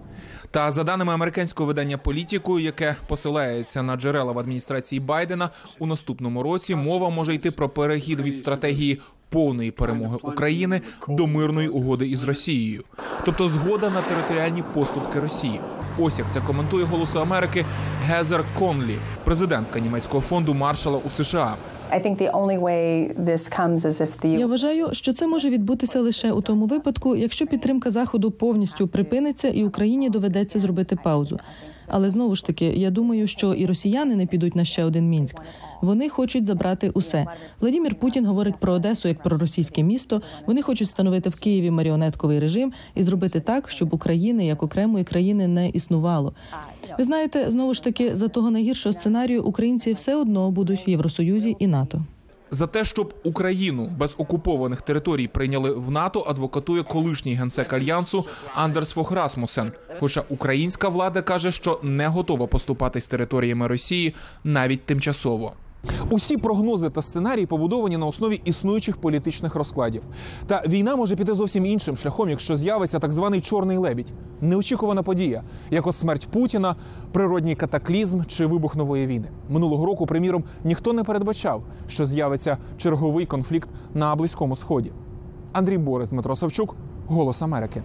Та 0.51 0.72
за 0.72 0.84
даними 0.84 1.13
американського 1.13 1.68
видання 1.68 1.98
політику, 1.98 2.60
яке 2.60 2.96
посилається 3.08 3.84
на 3.84 3.96
джерела 3.96 4.32
в 4.32 4.39
адміністрації 4.39 5.00
Байдена, 5.00 5.50
у 5.79 5.86
наступному 5.86 6.44
році 6.44 6.75
мова 6.75 7.10
може 7.10 7.36
йти 7.36 7.51
про 7.51 7.70
перехід 7.70 8.20
від 8.22 8.38
стратегії 8.38 9.01
повної 9.29 9.72
перемоги 9.72 10.18
України 10.22 10.82
до 11.08 11.27
мирної 11.27 11.68
угоди 11.68 12.08
із 12.08 12.24
Росією, 12.24 12.84
тобто 13.25 13.50
згода 13.50 13.89
на 13.89 14.01
територіальні 14.01 14.63
поступки 14.74 15.20
Росії. 15.20 15.62
Ось 15.98 16.20
як 16.20 16.32
це 16.32 16.41
коментує 16.41 16.86
голосу 16.86 17.20
Америки 17.20 17.65
Гезер 18.06 18.44
Конлі, 18.60 18.98
президентка 19.24 19.79
німецького 19.79 20.22
фонду 20.22 20.53
Маршала 20.53 20.98
у 20.98 21.10
США. 21.10 21.56
Я 24.39 24.48
вважаю, 24.48 24.89
що 24.91 25.13
це 25.13 25.27
може 25.27 25.50
відбутися 25.50 26.00
лише 26.00 26.31
у 26.31 26.41
тому 26.41 26.65
випадку, 26.65 27.15
якщо 27.15 27.48
підтримка 27.48 27.91
заходу 27.91 28.31
повністю 28.31 28.88
припиниться, 28.88 29.48
і 29.48 29.63
Україні 29.63 30.10
доведеться 30.10 30.60
зробити 30.60 30.98
паузу. 31.03 31.39
Але 31.89 32.10
знову 32.10 32.36
ж 32.36 32.46
таки, 32.46 32.65
я 32.65 32.89
думаю, 32.91 33.27
що 33.27 33.53
і 33.53 33.65
росіяни 33.65 34.15
не 34.15 34.25
підуть 34.25 34.55
на 34.55 34.65
ще 34.65 34.84
один 34.84 35.10
мінськ. 35.10 35.41
Вони 35.81 36.10
хочуть 36.10 36.46
забрати 36.46 36.89
усе. 36.89 37.25
Владімір 37.60 37.96
Путін 37.96 38.25
говорить 38.25 38.55
про 38.60 38.74
Одесу 38.74 39.08
як 39.08 39.24
про 39.24 39.38
російське 39.38 39.84
місто. 39.84 40.22
Вони 40.48 40.62
хочуть 40.62 40.88
встановити 40.88 41.29
в 41.29 41.36
Києві 41.36 41.72
маріонетковий 41.72 42.39
режим 42.39 42.74
і 42.96 43.03
зробити 43.03 43.39
так, 43.39 43.69
щоб 43.69 43.93
України 43.93 44.46
як 44.46 44.63
окремої 44.63 45.03
країни 45.03 45.48
не 45.48 45.69
існувало. 45.69 46.34
Ви 46.98 47.03
знаєте, 47.03 47.51
знову 47.51 47.74
ж 47.74 47.84
таки, 47.84 48.15
за 48.15 48.27
того 48.27 48.51
найгіршого 48.51 48.93
сценарію 48.93 49.43
українці 49.43 49.93
все 49.93 50.15
одно 50.15 50.51
будуть 50.51 50.88
в 50.88 50.89
Євросоюзі 50.89 51.55
і 51.60 51.67
НАТО. 51.67 52.01
За 52.51 52.68
те, 52.68 52.86
щоб 52.86 53.13
Україну 53.24 53.88
без 53.98 54.15
окупованих 54.18 54.82
територій 54.82 55.27
прийняли 55.27 55.72
в 55.72 55.91
НАТО, 55.91 56.25
адвокатує 56.27 56.84
колишній 56.84 57.36
генсек 57.36 57.74
альянсу 57.74 58.25
Андерс 58.56 58.91
Фох 58.91 59.12
Расмусен. 59.12 59.72
Хоча 60.00 60.24
українська 60.29 60.89
влада 60.89 61.22
каже, 61.22 61.51
що 61.51 61.79
не 61.84 62.08
готова 62.08 62.48
поступати 62.48 63.01
з 63.01 63.08
територіями 63.08 63.68
Росії 63.68 64.15
навіть 64.44 64.86
тимчасово. 64.86 65.53
Усі 66.09 66.38
прогнози 66.38 66.89
та 66.89 67.01
сценарії 67.01 67.45
побудовані 67.45 67.98
на 67.98 68.05
основі 68.05 68.41
існуючих 68.45 68.98
політичних 68.98 69.55
розкладів. 69.55 70.03
Та 70.48 70.63
війна 70.67 70.95
може 70.95 71.15
піти 71.15 71.33
зовсім 71.33 71.65
іншим 71.65 71.98
шляхом, 71.98 72.29
якщо 72.29 72.57
з'явиться 72.57 73.00
так 73.00 73.13
званий 73.13 73.41
чорний 73.41 73.77
лебідь, 73.77 74.13
неочікувана 74.41 75.03
подія, 75.03 75.43
як 75.71 75.88
от 75.88 75.95
смерть 75.95 76.27
Путіна, 76.31 76.75
природній 77.12 77.55
катаклізм 77.55 78.21
чи 78.27 78.45
вибух 78.45 78.75
нової 78.75 79.07
війни. 79.07 79.27
Минулого 79.50 79.86
року, 79.86 80.05
приміром, 80.05 80.43
ніхто 80.63 80.93
не 80.93 81.03
передбачав, 81.03 81.63
що 81.88 82.05
з'явиться 82.05 82.57
черговий 82.77 83.25
конфлікт 83.25 83.69
на 83.93 84.15
близькому 84.15 84.55
сході. 84.55 84.91
Андрій 85.51 85.77
Борис, 85.77 86.09
Дмитро 86.09 86.36
Савчук, 86.36 86.75
Голос 87.07 87.41
Америки. 87.41 87.83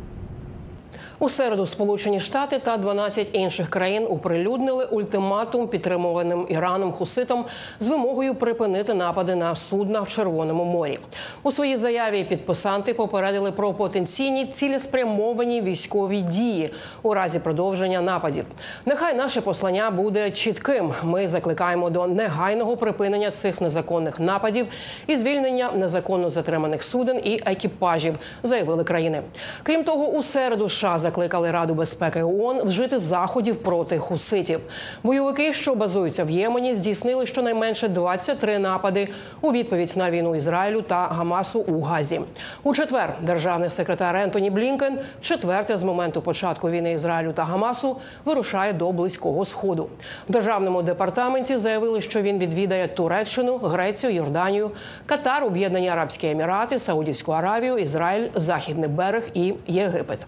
У 1.19 1.29
середу 1.29 1.67
Сполучені 1.67 2.21
Штати 2.21 2.59
та 2.59 2.77
12 2.77 3.29
інших 3.33 3.71
країн 3.71 4.07
оприлюднили 4.11 4.85
ультиматум 4.85 5.69
підтримуваним 5.69 6.47
Іраном 6.49 6.93
хуситам 6.93 7.45
з 7.81 7.89
вимогою 7.89 8.35
припинити 8.35 8.95
напади 8.95 9.35
на 9.35 9.57
судна 9.57 10.01
в 10.01 10.09
Червоному 10.09 10.65
морі. 10.65 10.99
У 11.43 11.53
своїй 11.53 11.77
заяві 11.77 12.25
підписанти 12.25 12.95
попередили 12.95 13.53
про 13.53 13.73
потенційні 13.73 14.47
цілеспрямовані 14.47 15.63
військові 15.63 16.21
дії 16.21 16.71
у 17.03 17.15
разі 17.15 17.39
продовження 17.39 18.01
нападів. 18.01 18.45
Нехай 18.87 19.15
наше 19.15 19.41
послання 19.41 19.91
буде 19.91 20.31
чітким. 20.31 20.93
Ми 21.03 21.29
закликаємо 21.29 21.91
до 21.91 22.07
негайного 22.07 22.77
припинення 22.77 23.31
цих 23.31 23.61
незаконних 23.61 24.21
нападів 24.21 24.67
і 25.07 25.17
звільнення 25.17 25.71
незаконно 25.75 26.31
затриманих 26.31 26.85
суден 26.85 27.21
і 27.25 27.43
екіпажів, 27.47 28.15
заявили 28.43 28.85
країни. 28.85 29.23
Крім 29.63 29.85
того, 29.85 30.07
у 30.07 30.23
середу 30.23 30.69
США 30.69 30.99
закликали 31.05 31.51
Раду 31.51 31.75
безпеки 31.75 32.23
ООН 32.23 32.63
вжити 32.65 32.99
заходів 32.99 33.57
проти 33.57 33.99
хуситів. 33.99 34.61
Бойовики, 35.03 35.53
що 35.53 35.75
базуються 35.75 36.25
в 36.25 36.31
Ємені, 36.31 36.75
здійснили 36.75 37.27
щонайменше 37.27 37.89
23 37.89 38.59
напади 38.59 39.09
у 39.41 39.53
відповідь 39.53 39.93
на 39.97 40.11
війну 40.11 40.37
Ізраїлю 40.37 40.83
та 40.83 41.07
Гамасу 41.07 41.61
у 41.61 41.81
Газі. 41.81 42.21
У 42.63 42.75
четвер 42.75 43.17
державний 43.23 43.71
секретар 43.71 44.17
Ентоні 44.17 44.51
Блінкен, 44.51 44.99
четверте 45.21 45.79
з 45.79 45.83
моменту 45.83 46.23
початку 46.23 46.71
війни 46.71 46.93
Ізраїлю 46.93 47.33
та 47.33 47.45
Гамасу, 47.45 47.97
вирушає 48.25 48.73
до 48.73 48.93
близького 48.93 49.45
сходу. 49.45 49.89
В 50.29 50.33
державному 50.33 50.83
департаменті 50.83 51.59
заявили, 51.59 52.01
що 52.01 52.23
він 52.23 52.39
відвідає 52.39 52.89
Туреччину, 52.89 53.57
Грецію, 53.57 54.13
Йорданію, 54.13 54.71
Катар, 55.07 55.45
Об'єднані 55.45 55.89
Арабські 55.89 56.31
Емірати, 56.31 56.79
Саудівську 56.79 57.33
Аравію, 57.33 57.79
Ізраїль, 57.79 58.29
Західний 58.35 58.89
берег 58.89 59.29
і 59.35 59.55
Єгипет. 59.67 60.27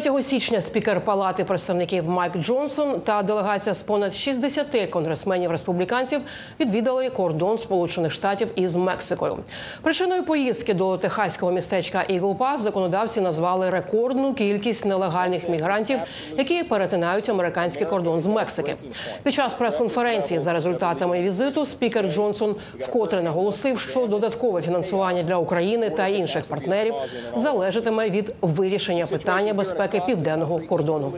3 0.00 0.22
січня 0.22 0.60
спікер 0.60 1.00
Палати 1.00 1.44
представників 1.44 2.08
Майк 2.08 2.36
Джонсон 2.36 3.00
та 3.00 3.22
делегація 3.22 3.74
з 3.74 3.82
понад 3.82 4.14
60 4.14 4.90
конгресменів 4.90 5.50
республіканців 5.50 6.20
відвідали 6.60 7.10
кордон 7.10 7.58
Сполучених 7.58 8.12
Штатів 8.12 8.48
із 8.54 8.76
Мексикою. 8.76 9.38
Причиною 9.82 10.22
поїздки 10.22 10.74
до 10.74 10.96
техаського 10.96 11.52
містечка 11.52 12.02
Ігл 12.02 12.36
Пас 12.36 12.60
законодавці 12.60 13.20
назвали 13.20 13.70
рекордну 13.70 14.34
кількість 14.34 14.84
нелегальних 14.84 15.48
мігрантів, 15.48 15.98
які 16.36 16.62
перетинають 16.62 17.28
американський 17.28 17.86
кордон 17.86 18.20
з 18.20 18.26
Мексики. 18.26 18.76
Під 19.22 19.34
час 19.34 19.54
прес-конференції 19.54 20.40
за 20.40 20.52
результатами 20.52 21.20
візиту 21.20 21.66
спікер 21.66 22.12
Джонсон 22.12 22.56
вкотре 22.80 23.22
наголосив, 23.22 23.80
що 23.80 24.06
додаткове 24.06 24.62
фінансування 24.62 25.22
для 25.22 25.36
України 25.36 25.90
та 25.90 26.06
інших 26.06 26.44
партнерів 26.44 26.94
залежатиме 27.34 28.10
від 28.10 28.34
вирішення 28.42 29.06
питання 29.06 29.54
безпеки 29.54 29.87
південного 30.06 30.58
кордону. 30.58 31.12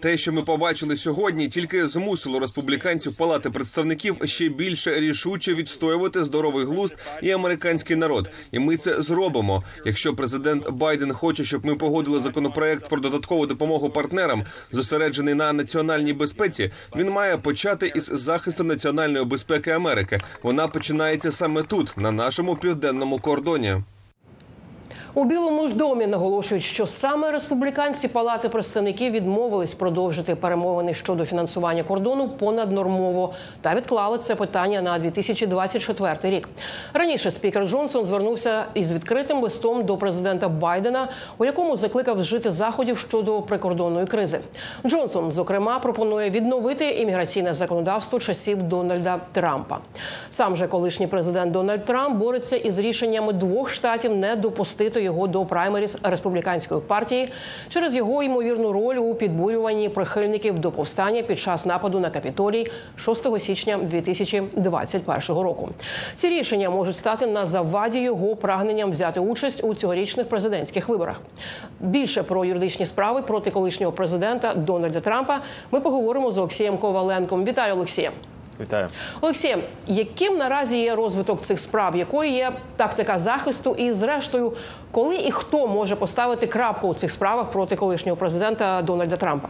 Те, 0.00 0.16
що 0.16 0.32
ми 0.32 0.42
побачили 0.42 0.96
сьогодні, 0.96 1.48
тільки 1.48 1.86
змусило 1.86 2.40
республіканців 2.40 3.16
Палати 3.16 3.50
представників 3.50 4.16
ще 4.24 4.48
більше 4.48 5.00
рішуче 5.00 5.54
відстоювати 5.54 6.24
здоровий 6.24 6.64
глузд 6.64 6.96
і 7.22 7.30
американський 7.30 7.96
народ. 7.96 8.30
І 8.52 8.58
ми 8.58 8.76
це 8.76 9.02
зробимо. 9.02 9.62
Якщо 9.84 10.14
президент 10.14 10.70
Байден 10.70 11.12
хоче, 11.12 11.44
щоб 11.44 11.66
ми 11.66 11.74
погодили 11.74 12.20
законопроект 12.20 12.88
про 12.88 13.00
додаткову 13.00 13.46
допомогу 13.46 13.90
партнерам, 13.90 14.44
зосереджений 14.72 15.34
на 15.34 15.52
національній 15.52 16.12
безпеці, 16.12 16.70
він 16.96 17.10
має 17.10 17.36
почати 17.36 17.92
із 17.94 18.04
захисту 18.04 18.64
національної 18.64 19.24
безпеки 19.24 19.70
Америки. 19.70 20.20
Вона 20.42 20.68
починається 20.68 21.32
саме 21.32 21.62
тут, 21.62 21.96
на 21.96 22.10
нашому 22.10 22.56
південному 22.56 23.18
кордоні. 23.18 23.76
У 25.16 25.24
Білому 25.24 25.68
ж 25.68 25.74
домі 25.74 26.06
наголошують, 26.06 26.64
що 26.64 26.86
саме 26.86 27.30
республіканці 27.30 28.08
Палати 28.08 28.48
представників 28.48 29.12
відмовились 29.12 29.74
продовжити 29.74 30.34
перемовини 30.34 30.94
щодо 30.94 31.24
фінансування 31.24 31.82
кордону 31.82 32.28
понаднормово 32.28 33.32
та 33.60 33.74
відклали 33.74 34.18
це 34.18 34.34
питання 34.34 34.82
на 34.82 34.98
2024 34.98 36.16
рік. 36.22 36.48
Раніше 36.94 37.30
спікер 37.30 37.66
Джонсон 37.66 38.06
звернувся 38.06 38.64
із 38.74 38.92
відкритим 38.92 39.42
листом 39.42 39.84
до 39.84 39.96
президента 39.96 40.48
Байдена, 40.48 41.08
у 41.38 41.44
якому 41.44 41.76
закликав 41.76 42.20
вжити 42.20 42.52
заходів 42.52 42.98
щодо 42.98 43.42
прикордонної 43.42 44.06
кризи. 44.06 44.40
Джонсон, 44.86 45.32
зокрема, 45.32 45.78
пропонує 45.78 46.30
відновити 46.30 46.90
імміграційне 46.90 47.54
законодавство 47.54 48.20
часів 48.20 48.62
Дональда 48.62 49.20
Трампа. 49.32 49.78
Сам 50.30 50.56
же 50.56 50.66
колишній 50.66 51.06
президент 51.06 51.52
Дональд 51.52 51.84
Трамп 51.84 52.16
бореться 52.16 52.56
із 52.56 52.78
рішеннями 52.78 53.32
двох 53.32 53.70
штатів 53.70 54.16
не 54.16 54.36
допустити 54.36 55.03
його 55.04 55.26
до 55.26 55.44
праймеріс 55.44 55.96
республіканської 56.02 56.80
партії 56.80 57.32
через 57.68 57.96
його 57.96 58.22
ймовірну 58.22 58.72
роль 58.72 58.96
у 58.96 59.14
підбурюванні 59.14 59.88
прихильників 59.88 60.58
до 60.58 60.70
повстання 60.70 61.22
під 61.22 61.40
час 61.40 61.66
нападу 61.66 62.00
на 62.00 62.10
капітолій 62.10 62.70
6 62.96 63.40
січня 63.40 63.78
2021 63.82 65.42
року. 65.42 65.68
Ці 66.14 66.28
рішення 66.28 66.70
можуть 66.70 66.96
стати 66.96 67.26
на 67.26 67.46
заваді 67.46 68.00
його 68.00 68.36
прагненням 68.36 68.90
взяти 68.90 69.20
участь 69.20 69.64
у 69.64 69.74
цьогорічних 69.74 70.28
президентських 70.28 70.88
виборах. 70.88 71.20
Більше 71.80 72.22
про 72.22 72.44
юридичні 72.44 72.86
справи 72.86 73.22
проти 73.22 73.50
колишнього 73.50 73.92
президента 73.92 74.54
Дональда 74.54 75.00
Трампа 75.00 75.40
ми 75.70 75.80
поговоримо 75.80 76.32
з 76.32 76.38
Олексієм 76.38 76.78
Коваленком. 76.78 77.44
Вітаю, 77.44 77.74
Олексія. 77.74 78.12
Вітаю, 78.60 78.88
Олексія. 79.20 79.58
Яким 79.86 80.38
наразі 80.38 80.78
є 80.78 80.94
розвиток 80.94 81.42
цих 81.42 81.60
справ? 81.60 81.96
Якою 81.96 82.30
є 82.30 82.52
тактика 82.76 83.18
захисту? 83.18 83.74
І, 83.74 83.92
зрештою, 83.92 84.52
коли 84.90 85.16
і 85.16 85.30
хто 85.30 85.66
може 85.66 85.96
поставити 85.96 86.46
крапку 86.46 86.88
у 86.88 86.94
цих 86.94 87.12
справах 87.12 87.50
проти 87.50 87.76
колишнього 87.76 88.16
президента 88.16 88.82
Дональда 88.82 89.16
Трампа? 89.16 89.48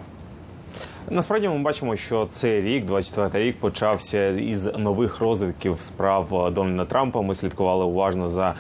Насправді 1.11 1.49
ми 1.49 1.59
бачимо, 1.59 1.97
що 1.97 2.27
цей 2.31 2.61
рік, 2.61 2.87
24-й 2.87 3.43
рік, 3.43 3.57
почався 3.61 4.29
із 4.29 4.79
нових 4.79 5.21
розвитків 5.21 5.81
справ 5.81 6.53
Дональда 6.55 6.85
Трампа. 6.85 7.23
Ми 7.23 7.35
слідкували 7.35 7.85
уважно 7.85 8.29
за 8.29 8.55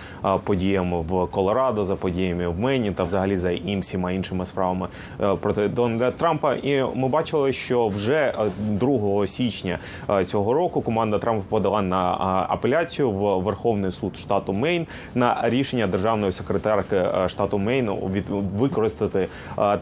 подіями 0.45 1.01
в 1.01 1.27
Колорадо, 1.27 1.85
за 1.85 1.97
подіями 1.97 2.49
в 2.49 2.59
Мені 2.59 2.91
та 2.91 3.05
взагалі 3.05 3.37
за 3.37 3.51
імсіма 3.51 4.13
іншими 4.13 4.47
справами 4.47 4.89
е, 5.21 5.35
проти 5.35 5.69
Дональда 5.69 6.11
Трампа. 6.11 6.55
І 6.55 6.83
ми 6.95 7.09
бачили, 7.09 7.53
що 7.53 7.89
вже 7.89 8.35
2 8.59 9.27
січня 9.27 9.79
е, 10.11 10.25
цього 10.25 10.55
року 10.55 10.81
команда 10.81 11.19
Трампа 11.19 11.45
подала 11.49 11.83
на 11.83 12.17
апеляцію 12.49 13.11
в 13.11 13.43
Верховний 13.43 13.91
суд 13.91 14.17
штату 14.19 14.53
Мейн 14.53 14.87
на 15.15 15.41
рішення 15.43 15.87
державної 15.87 16.33
секретарки 16.33 16.97
е, 16.97 17.29
штату 17.29 17.59
Мейн 17.59 17.91
від 17.91 18.29
використати 18.59 19.29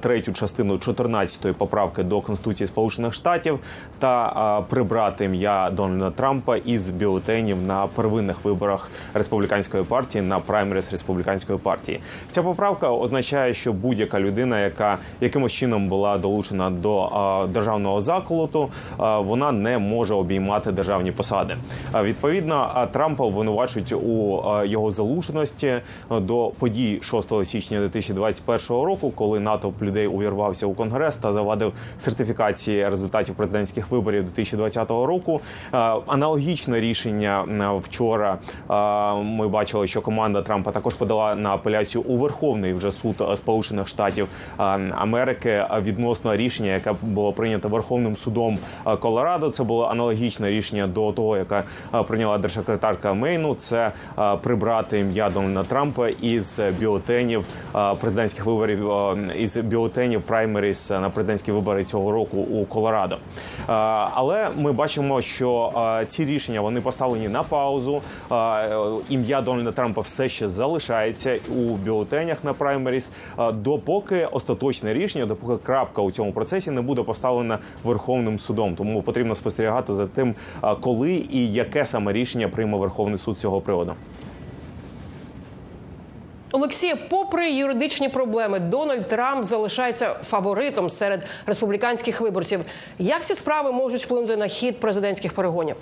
третю 0.00 0.32
частину 0.32 0.74
14-ї 0.74 1.52
поправки 1.52 2.02
до 2.02 2.20
конституції. 2.20 2.51
Конституції 2.52 2.66
Сполучених 2.66 3.14
Штатів 3.14 3.58
та 3.98 4.64
прибрати 4.68 5.24
ім'я 5.24 5.70
Дональда 5.70 6.10
Трампа 6.10 6.56
із 6.56 6.90
бюлетенів 6.90 7.62
на 7.62 7.86
первинних 7.86 8.44
виборах 8.44 8.90
республіканської 9.14 9.84
партії 9.84 10.22
на 10.22 10.38
праймеріс 10.38 10.90
республіканської 10.90 11.58
партії. 11.58 12.00
Ця 12.30 12.42
поправка 12.42 12.90
означає, 12.90 13.54
що 13.54 13.72
будь-яка 13.72 14.20
людина, 14.20 14.60
яка 14.60 14.98
якимось 15.20 15.52
чином 15.52 15.88
була 15.88 16.18
долучена 16.18 16.70
до 16.70 17.48
державного 17.52 18.00
заколоту, 18.00 18.68
вона 18.98 19.52
не 19.52 19.78
може 19.78 20.14
обіймати 20.14 20.72
державні 20.72 21.12
посади. 21.12 21.54
Відповідно, 22.02 22.88
Трампа 22.92 23.24
обвинувачують 23.24 23.92
у 23.92 24.42
його 24.64 24.90
залученості 24.90 25.74
до 26.10 26.52
подій 26.58 27.00
6 27.02 27.44
січня 27.44 27.80
2021 27.80 28.84
року, 28.84 29.12
коли 29.14 29.40
НАТО 29.40 29.72
людей 29.82 30.06
увірвався 30.06 30.66
у 30.66 30.74
конгрес 30.74 31.16
та 31.16 31.32
завадив 31.32 31.72
сертифікат 31.98 32.41
публікації 32.42 32.88
результатів 32.88 33.34
президентських 33.34 33.90
виборів 33.90 34.24
2020 34.24 34.90
року. 34.90 35.40
Е, 35.74 35.78
Аналогічне 36.06 36.80
рішення 36.80 37.44
вчора 37.82 38.38
е, 38.70 38.74
ми 39.22 39.48
бачили, 39.48 39.86
що 39.86 40.00
команда 40.00 40.42
Трампа 40.42 40.70
також 40.70 40.94
подала 40.94 41.34
на 41.34 41.50
апеляцію 41.50 42.02
у 42.02 42.16
Верховний 42.16 42.72
вже 42.72 42.92
суд 42.92 43.22
Сполучених 43.34 43.88
Штатів 43.88 44.28
е, 44.58 44.62
Америки 44.96 45.64
відносно 45.82 46.36
рішення, 46.36 46.72
яке 46.72 46.94
було 47.02 47.32
прийнято 47.32 47.68
Верховним 47.68 48.16
судом 48.16 48.58
Колорадо. 49.00 49.50
Це 49.50 49.62
було 49.62 49.86
аналогічне 49.86 50.50
рішення 50.50 50.86
до 50.86 51.12
того, 51.12 51.36
яке 51.36 51.62
прийняла 52.08 52.38
держсекретарка 52.38 53.14
Мейну. 53.14 53.54
Це 53.54 53.92
прибрати 54.42 54.98
ім'я 54.98 55.30
Дональда 55.30 55.64
Трампа 55.64 56.08
із 56.08 56.60
бюлетенів 56.80 57.44
президентських 58.00 58.46
виборів 58.46 58.90
із 59.38 59.56
бюлетенів 59.56 60.22
праймеріс 60.22 60.90
на 60.90 61.10
президентські 61.10 61.52
вибори 61.52 61.84
цього 61.84 62.12
року 62.12 62.31
у 62.32 62.64
Колорадо. 62.64 63.16
Але 63.66 64.50
ми 64.56 64.72
бачимо, 64.72 65.22
що 65.22 65.72
ці 66.08 66.24
рішення 66.24 66.60
вони 66.60 66.80
поставлені 66.80 67.28
на 67.28 67.42
паузу. 67.42 68.02
Ім'я 69.10 69.40
Дональда 69.40 69.72
Трампа 69.72 70.00
все 70.00 70.28
ще 70.28 70.48
залишається 70.48 71.38
у 71.48 71.76
бюлетенях 71.76 72.44
на 72.44 72.52
праймеріс, 72.52 73.10
допоки 73.52 74.28
остаточне 74.32 74.94
рішення, 74.94 75.26
допоки 75.26 75.62
крапка 75.62 76.02
у 76.02 76.10
цьому 76.10 76.32
процесі 76.32 76.70
не 76.70 76.82
буде 76.82 77.02
поставлена 77.02 77.58
Верховним 77.84 78.38
судом. 78.38 78.74
Тому 78.74 79.02
потрібно 79.02 79.34
спостерігати 79.34 79.94
за 79.94 80.06
тим, 80.06 80.34
коли 80.80 81.12
і 81.30 81.52
яке 81.52 81.86
саме 81.86 82.12
рішення 82.12 82.48
прийме 82.48 82.78
Верховний 82.78 83.18
суд 83.18 83.38
цього 83.38 83.60
приводу. 83.60 83.92
Олексія, 86.52 86.96
попри 86.96 87.50
юридичні 87.50 88.08
проблеми, 88.08 88.60
Дональд 88.60 89.08
Трамп 89.08 89.44
залишається 89.44 90.14
фаворитом 90.14 90.90
серед 90.90 91.22
республіканських 91.46 92.20
виборців. 92.20 92.60
Як 92.98 93.24
ці 93.24 93.34
справи 93.34 93.72
можуть 93.72 94.04
вплинути 94.04 94.36
на 94.36 94.48
хід 94.48 94.80
президентських 94.80 95.32
перегонів? 95.32 95.76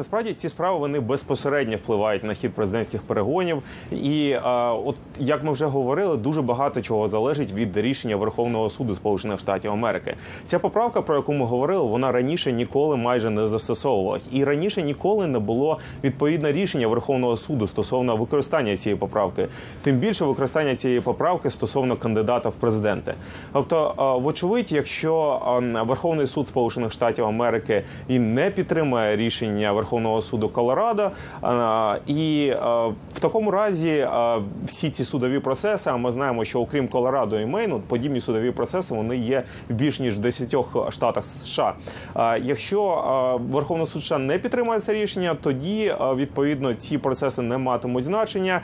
Насправді 0.00 0.32
ці 0.32 0.48
справи 0.48 0.78
вони 0.78 1.00
безпосередньо 1.00 1.76
впливають 1.76 2.24
на 2.24 2.34
хід 2.34 2.52
президентських 2.54 3.02
перегонів, 3.02 3.62
і 3.92 4.30
е, 4.30 4.40
от 4.84 4.96
як 5.18 5.44
ми 5.44 5.52
вже 5.52 5.66
говорили, 5.66 6.16
дуже 6.16 6.42
багато 6.42 6.82
чого 6.82 7.08
залежить 7.08 7.52
від 7.52 7.76
рішення 7.76 8.16
Верховного 8.16 8.70
суду 8.70 8.94
Сполучених 8.94 9.40
Штатів 9.40 9.70
Америки. 9.70 10.16
Ця 10.46 10.58
поправка, 10.58 11.02
про 11.02 11.16
яку 11.16 11.32
ми 11.32 11.44
говорили, 11.44 11.84
вона 11.84 12.12
раніше 12.12 12.52
ніколи 12.52 12.96
майже 12.96 13.30
не 13.30 13.46
застосовувалась, 13.46 14.28
і 14.32 14.44
раніше 14.44 14.82
ніколи 14.82 15.26
не 15.26 15.38
було 15.38 15.78
відповідне 16.04 16.52
рішення 16.52 16.86
Верховного 16.88 17.36
суду 17.36 17.66
стосовно 17.68 18.16
використання 18.16 18.76
цієї 18.76 18.98
поправки. 18.98 19.48
Тим 19.82 19.96
більше 19.96 20.24
використання 20.24 20.76
цієї 20.76 21.00
поправки 21.00 21.50
стосовно 21.50 21.96
кандидата 21.96 22.48
в 22.48 22.54
президенти. 22.54 23.14
Тобто, 23.52 23.94
е, 23.98 24.22
вочевидь, 24.22 24.72
якщо 24.72 25.42
е, 25.62 25.82
Верховний 25.82 26.26
суд 26.26 26.48
Сполучених 26.48 26.92
Штатів 26.92 27.24
Америки 27.24 27.82
він 28.08 28.34
не 28.34 28.50
підтримує 28.50 29.16
рішення 29.16 29.72
Верховного 29.72 29.89
суду 30.22 30.48
Колорадо, 30.48 31.10
і 32.06 32.52
в 33.12 33.20
такому 33.20 33.50
разі 33.50 34.08
всі 34.64 34.90
ці 34.90 35.04
судові 35.04 35.38
процеси, 35.38 35.90
а 35.90 35.96
ми 35.96 36.12
знаємо, 36.12 36.44
що 36.44 36.60
окрім 36.60 36.88
Колорадо 36.88 37.40
і 37.40 37.46
Мейну, 37.46 37.80
подібні 37.80 38.20
судові 38.20 38.50
процеси 38.50 38.94
вони 38.94 39.16
є 39.16 39.42
в 39.68 39.72
більш 39.72 40.00
ніж 40.00 40.18
10 40.18 40.54
штатах 40.90 41.24
США. 41.24 41.74
Якщо 42.42 43.40
Верховний 43.50 43.86
суд 43.86 44.02
США 44.02 44.18
не 44.18 44.38
підтримує 44.38 44.80
це 44.80 44.92
рішення, 44.92 45.36
тоді 45.42 45.94
відповідно 46.16 46.74
ці 46.74 46.98
процеси 46.98 47.42
не 47.42 47.58
матимуть 47.58 48.04
значення, 48.04 48.60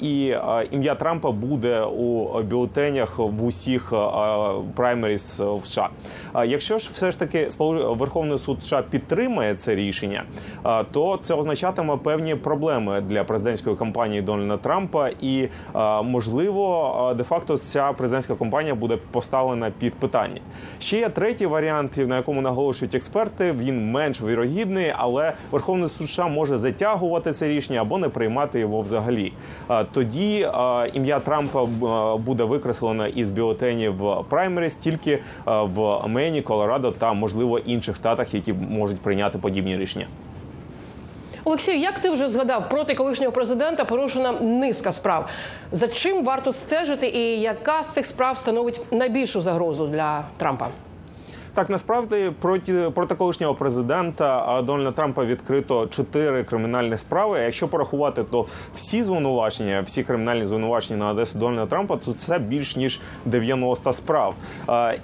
і 0.00 0.34
ім'я 0.70 0.94
Трампа 0.94 1.30
буде 1.30 1.82
у 1.82 2.42
бюлетенях 2.42 3.18
в 3.18 3.44
усіх 3.44 3.92
праймеріс 4.74 5.40
в 5.40 5.66
США. 5.66 5.88
Якщо 6.46 6.78
ж 6.78 6.90
все 6.92 7.10
ж 7.10 7.18
таки 7.18 7.48
Верховний 7.58 8.38
суд 8.38 8.62
США 8.62 8.82
підтримає 8.82 9.54
це 9.54 9.74
рішення, 9.74 10.24
то 10.92 11.18
це 11.22 11.34
означатиме 11.34 11.96
певні 11.96 12.34
проблеми 12.34 13.00
для 13.00 13.24
президентської 13.24 13.76
кампанії 13.76 14.22
Дональда 14.22 14.56
Трампа, 14.56 15.10
і 15.20 15.48
можливо, 16.04 17.08
е, 17.10 17.14
де-факто 17.14 17.58
ця 17.58 17.92
президентська 17.92 18.34
кампанія 18.34 18.74
буде 18.74 18.98
поставлена 19.10 19.70
під 19.78 19.94
питання. 19.94 20.40
Ще 20.78 20.98
є 20.98 21.08
третій 21.08 21.46
варіант, 21.46 21.96
на 21.96 22.16
якому 22.16 22.40
наголошують 22.40 22.94
експерти. 22.94 23.52
Він 23.52 23.90
менш 23.90 24.22
вірогідний, 24.22 24.92
але 24.96 25.32
Верховний 25.50 25.88
суд 25.88 26.08
США 26.08 26.28
може 26.28 26.58
затягувати 26.58 27.32
це 27.32 27.48
рішення 27.48 27.80
або 27.80 27.98
не 27.98 28.08
приймати 28.08 28.60
його 28.60 28.80
взагалі. 28.80 29.32
Тоді 29.92 30.48
ім'я 30.92 31.20
Трампа 31.20 31.64
буде 32.16 32.44
викреслено 32.44 33.06
із 33.06 33.30
бюлетенів 33.30 33.94
праймеріс 34.28 34.76
тільки 34.76 35.18
в 35.46 36.08
Мені, 36.08 36.42
Колорадо 36.42 36.90
та 36.90 37.12
можливо 37.12 37.58
інших 37.58 37.96
штатах, 37.96 38.34
які 38.34 38.52
можуть 38.52 39.00
прийняти 39.00 39.38
подібні 39.38 39.76
рішення. 39.76 40.06
Олексій, 41.44 41.80
як 41.80 41.98
ти 41.98 42.10
вже 42.10 42.28
згадав, 42.28 42.68
проти 42.68 42.94
колишнього 42.94 43.32
президента 43.32 43.84
порушена 43.84 44.32
низка 44.32 44.92
справ. 44.92 45.28
За 45.72 45.88
чим 45.88 46.24
варто 46.24 46.52
стежити, 46.52 47.06
і 47.08 47.40
яка 47.40 47.82
з 47.82 47.88
цих 47.88 48.06
справ 48.06 48.38
становить 48.38 48.80
найбільшу 48.92 49.40
загрозу 49.40 49.86
для 49.86 50.24
Трампа? 50.36 50.68
Так, 51.54 51.70
насправді 51.70 52.32
проти 52.40 52.90
проти 52.94 53.14
колишнього 53.14 53.54
президента 53.54 54.62
Дональда 54.66 54.90
Трампа 54.90 55.24
відкрито 55.24 55.86
чотири 55.86 56.44
кримінальні 56.44 56.98
справи. 56.98 57.38
Якщо 57.38 57.68
порахувати, 57.68 58.24
то 58.24 58.46
всі 58.74 59.02
звинувачення, 59.02 59.82
всі 59.86 60.02
кримінальні 60.02 60.46
звинувачення 60.46 60.98
на 60.98 61.10
адресу 61.10 61.38
Дональда 61.38 61.66
Трампа, 61.66 61.96
то 61.96 62.12
це 62.12 62.38
більш 62.38 62.76
ніж 62.76 63.00
90 63.24 63.92
справ. 63.92 64.34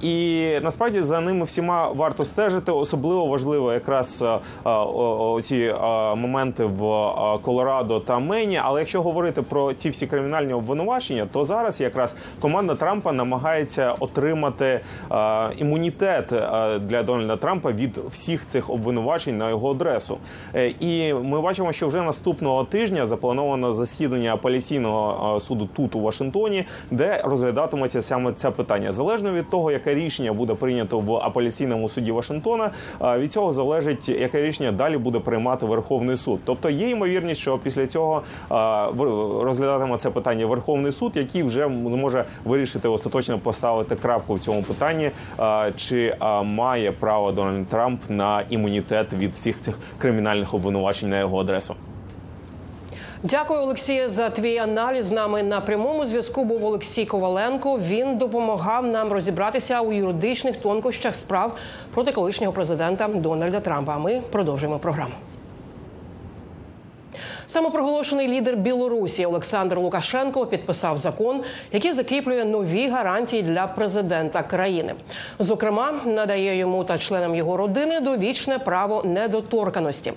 І 0.02 0.46
насправді 0.62 1.00
за 1.00 1.20
ними 1.20 1.44
всіма 1.44 1.88
варто 1.88 2.24
стежити. 2.24 2.72
Особливо 2.72 3.26
важливо 3.26 3.72
якраз 3.72 4.24
ці 5.42 5.74
моменти 6.16 6.64
в 6.64 6.82
Колорадо 7.42 8.00
та 8.00 8.18
Мені. 8.18 8.60
Але 8.64 8.80
якщо 8.80 9.02
говорити 9.02 9.42
про 9.42 9.72
ці 9.72 9.90
всі 9.90 10.06
кримінальні 10.06 10.52
обвинувачення, 10.52 11.26
то 11.32 11.44
зараз 11.44 11.80
якраз 11.80 12.14
команда 12.40 12.74
Трампа 12.74 13.12
намагається 13.12 13.94
отримати 14.00 14.80
імунітет 15.56 16.32
для 16.78 17.02
Дональда 17.02 17.36
Трампа 17.36 17.72
від 17.72 17.96
всіх 17.96 18.46
цих 18.46 18.70
обвинувачень 18.70 19.38
на 19.38 19.50
його 19.50 19.70
адресу. 19.70 20.18
Е, 20.54 20.72
І 20.80 21.14
ми 21.14 21.40
бачимо, 21.40 21.72
що 21.72 21.88
вже 21.88 22.02
наступного 22.02 22.64
тижня 22.64 23.06
заплановано 23.06 23.74
засідання 23.74 24.34
апеляційного 24.34 25.36
е, 25.36 25.40
суду 25.40 25.68
тут 25.76 25.94
у 25.94 26.00
Вашингтоні, 26.00 26.64
де 26.90 27.22
розглядатиметься 27.24 28.02
саме 28.02 28.32
це 28.32 28.50
питання. 28.50 28.92
Залежно 28.92 29.32
від 29.32 29.50
того, 29.50 29.70
яке 29.70 29.94
рішення 29.94 30.32
буде 30.32 30.54
прийнято 30.54 30.98
в 31.00 31.14
апеляційному 31.14 31.88
суді 31.88 32.12
Вашингтона, 32.12 32.70
е, 33.02 33.18
від 33.18 33.32
цього 33.32 33.52
залежить, 33.52 34.08
яке 34.08 34.42
рішення 34.42 34.72
далі 34.72 34.96
буде 34.96 35.18
приймати 35.18 35.66
Верховний 35.66 36.16
суд. 36.16 36.40
Тобто 36.44 36.70
є 36.70 36.90
ймовірність, 36.90 37.40
що 37.40 37.58
після 37.58 37.86
цього 37.86 38.22
е, 38.52 38.54
розглядатиме 39.44 39.98
це 39.98 40.10
питання 40.10 40.46
Верховний 40.46 40.92
суд, 40.92 41.12
який 41.14 41.42
вже 41.42 41.64
зможе 41.64 42.24
вирішити 42.44 42.88
остаточно 42.88 43.38
поставити 43.38 43.96
крапку 43.96 44.34
в 44.34 44.40
цьому 44.40 44.62
питанні, 44.62 45.10
е, 45.40 45.72
чи 45.76 45.98
е, 45.98 46.16
має 46.42 46.92
право 46.92 47.32
Дональд 47.32 47.68
Трамп 47.68 48.00
на 48.08 48.42
імунітет 48.50 49.12
від 49.12 49.32
всіх 49.32 49.60
цих 49.60 49.78
кримінальних 49.98 50.54
обвинувачень 50.54 51.10
на 51.10 51.18
його 51.18 51.40
адресу. 51.40 51.74
Дякую, 53.22 53.60
Олексія, 53.60 54.10
за 54.10 54.30
твій 54.30 54.58
аналіз. 54.58 55.06
З 55.06 55.12
нами 55.12 55.42
на 55.42 55.60
прямому 55.60 56.06
зв'язку 56.06 56.44
був 56.44 56.64
Олексій 56.64 57.06
Коваленко. 57.06 57.78
Він 57.78 58.18
допомагав 58.18 58.86
нам 58.86 59.12
розібратися 59.12 59.80
у 59.80 59.92
юридичних 59.92 60.56
тонкощах 60.56 61.14
справ 61.14 61.56
проти 61.94 62.12
колишнього 62.12 62.52
президента 62.52 63.08
Дональда 63.08 63.60
Трампа. 63.60 63.94
А 63.94 63.98
ми 63.98 64.22
продовжуємо 64.30 64.78
програму. 64.78 65.12
Самопроголошений 67.48 68.28
лідер 68.28 68.56
Білорусі 68.56 69.26
Олександр 69.26 69.78
Лукашенко 69.78 70.46
підписав 70.46 70.98
закон, 70.98 71.42
який 71.72 71.92
закріплює 71.92 72.44
нові 72.44 72.88
гарантії 72.88 73.42
для 73.42 73.66
президента 73.66 74.42
країни. 74.42 74.94
Зокрема, 75.38 75.92
надає 76.04 76.56
йому 76.56 76.84
та 76.84 76.98
членам 76.98 77.34
його 77.34 77.56
родини 77.56 78.00
довічне 78.00 78.58
право 78.58 79.02
недоторканості. 79.04 80.12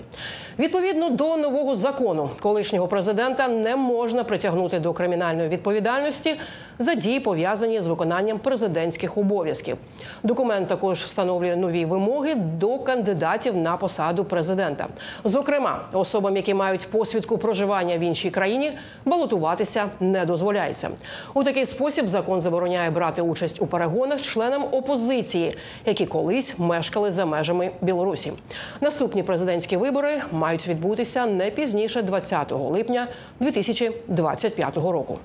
Відповідно 0.58 1.10
до 1.10 1.36
нового 1.36 1.74
закону, 1.74 2.30
колишнього 2.40 2.88
президента 2.88 3.48
не 3.48 3.76
можна 3.76 4.24
притягнути 4.24 4.78
до 4.78 4.92
кримінальної 4.92 5.48
відповідальності 5.48 6.34
за 6.78 6.94
дії, 6.94 7.20
пов'язані 7.20 7.80
з 7.80 7.86
виконанням 7.86 8.38
президентських 8.38 9.18
обов'язків. 9.18 9.76
Документ 10.22 10.68
також 10.68 11.02
встановлює 11.02 11.56
нові 11.56 11.84
вимоги 11.84 12.34
до 12.34 12.78
кандидатів 12.78 13.56
на 13.56 13.76
посаду 13.76 14.24
президента. 14.24 14.86
Зокрема, 15.24 15.80
особам, 15.92 16.36
які 16.36 16.54
мають 16.54 16.82
посвідку 17.22 17.38
проживання 17.38 17.98
в 17.98 18.00
іншій 18.00 18.30
країні, 18.30 18.72
балотуватися 19.04 19.90
не 20.00 20.26
дозволяється. 20.26 20.90
У 21.34 21.44
такий 21.44 21.66
спосіб 21.66 22.08
закон 22.08 22.40
забороняє 22.40 22.90
брати 22.90 23.22
участь 23.22 23.62
у 23.62 23.66
перегонах 23.66 24.22
членам 24.22 24.64
опозиції, 24.72 25.56
які 25.86 26.06
колись 26.06 26.58
мешкали 26.58 27.12
за 27.12 27.26
межами 27.26 27.70
Білорусі. 27.80 28.32
Наступні 28.80 29.22
президентські 29.22 29.76
вибори 29.76 30.22
мають 30.32 30.68
відбутися 30.68 31.26
не 31.26 31.50
пізніше 31.50 32.02
20 32.02 32.52
липня 32.52 33.08
2025 33.40 34.76
року. 34.76 35.18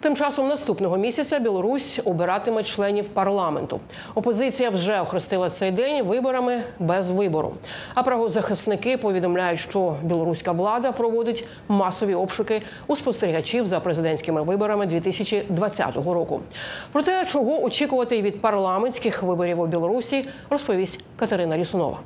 Тим 0.00 0.16
часом 0.16 0.48
наступного 0.48 0.96
місяця 0.96 1.38
Білорусь 1.38 2.00
обиратиме 2.04 2.62
членів 2.64 3.08
парламенту. 3.08 3.80
Опозиція 4.14 4.70
вже 4.70 5.00
охрестила 5.00 5.50
цей 5.50 5.70
день 5.70 6.04
виборами 6.04 6.62
без 6.78 7.10
вибору. 7.10 7.54
А 7.94 8.02
правозахисники 8.02 8.96
повідомляють, 8.96 9.60
що 9.60 9.96
білоруська 10.02 10.52
влада 10.52 10.92
проводить 10.92 11.46
масові 11.68 12.14
обшуки 12.14 12.62
у 12.86 12.96
спостерігачів 12.96 13.66
за 13.66 13.80
президентськими 13.80 14.42
виборами 14.42 14.86
2020 14.86 15.96
року. 15.96 16.40
Про 16.92 17.02
те, 17.02 17.24
чого 17.26 17.62
очікувати 17.62 18.22
від 18.22 18.40
парламентських 18.40 19.22
виборів 19.22 19.60
у 19.60 19.66
Білорусі, 19.66 20.28
розповість 20.50 21.00
Катерина 21.16 21.58
Лісунова. 21.58 21.98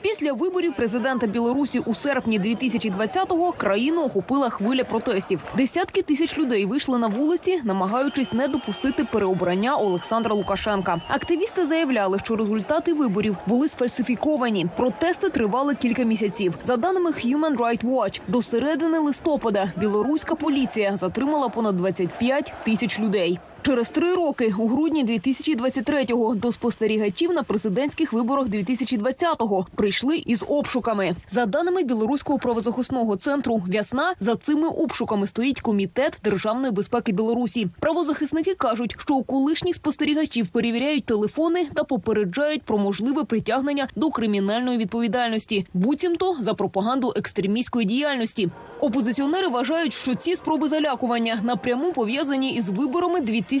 Після 0.00 0.32
виборів 0.32 0.74
президента 0.76 1.26
Білорусі 1.26 1.78
у 1.78 1.94
серпні 1.94 2.40
2020-го 2.40 3.52
країну 3.52 4.04
охопила 4.04 4.50
хвиля 4.50 4.84
протестів. 4.84 5.44
Десятки 5.56 6.02
тисяч 6.02 6.38
людей 6.38 6.66
вийшли 6.66 6.98
на 6.98 7.06
вулиці, 7.06 7.60
намагаючись 7.64 8.32
не 8.32 8.48
допустити 8.48 9.04
переобрання 9.04 9.76
Олександра 9.76 10.34
Лукашенка. 10.34 11.00
Активісти 11.08 11.66
заявляли, 11.66 12.18
що 12.18 12.36
результати 12.36 12.92
виборів 12.92 13.36
були 13.46 13.68
сфальсифіковані. 13.68 14.66
Протести 14.76 15.28
тривали 15.28 15.74
кілька 15.74 16.02
місяців. 16.02 16.54
За 16.62 16.76
даними 16.76 17.10
Human 17.10 17.56
Rights 17.56 17.84
Watch, 17.84 18.20
до 18.28 18.42
середини 18.42 18.98
листопада 18.98 19.72
білоруська 19.76 20.34
поліція 20.34 20.96
затримала 20.96 21.48
понад 21.48 21.76
25 21.76 22.54
тисяч 22.64 23.00
людей. 23.00 23.38
Через 23.68 23.90
три 23.90 24.14
роки, 24.14 24.54
у 24.58 24.66
грудні 24.66 25.04
2023-го, 25.04 26.34
до 26.34 26.52
спостерігачів 26.52 27.32
на 27.32 27.42
президентських 27.42 28.12
виборах 28.12 28.46
2020-го 28.46 29.66
прийшли 29.74 30.16
із 30.16 30.44
обшуками. 30.48 31.14
За 31.30 31.46
даними 31.46 31.82
білоруського 31.82 32.38
правозахисного 32.38 33.16
центру 33.16 33.62
Вясна, 33.66 34.14
за 34.20 34.36
цими 34.36 34.68
обшуками 34.68 35.26
стоїть 35.26 35.60
комітет 35.60 36.20
державної 36.24 36.72
безпеки 36.72 37.12
Білорусі. 37.12 37.68
Правозахисники 37.80 38.54
кажуть, 38.54 38.96
що 38.98 39.14
у 39.14 39.24
колишніх 39.24 39.76
спостерігачів 39.76 40.48
перевіряють 40.48 41.04
телефони 41.04 41.66
та 41.74 41.84
попереджають 41.84 42.62
про 42.62 42.78
можливе 42.78 43.24
притягнення 43.24 43.88
до 43.96 44.10
кримінальної 44.10 44.78
відповідальності, 44.78 45.66
буцімто 45.74 46.36
за 46.40 46.54
пропаганду 46.54 47.12
екстремістської 47.16 47.86
діяльності. 47.86 48.48
Опозиціонери 48.80 49.48
вважають, 49.48 49.92
що 49.92 50.14
ці 50.14 50.36
спроби 50.36 50.68
залякування 50.68 51.40
напряму 51.42 51.92
пов'язані 51.92 52.52
із 52.52 52.70
виборами 52.70 53.20
2020 53.20 53.57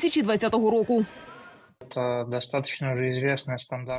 року. 0.70 1.04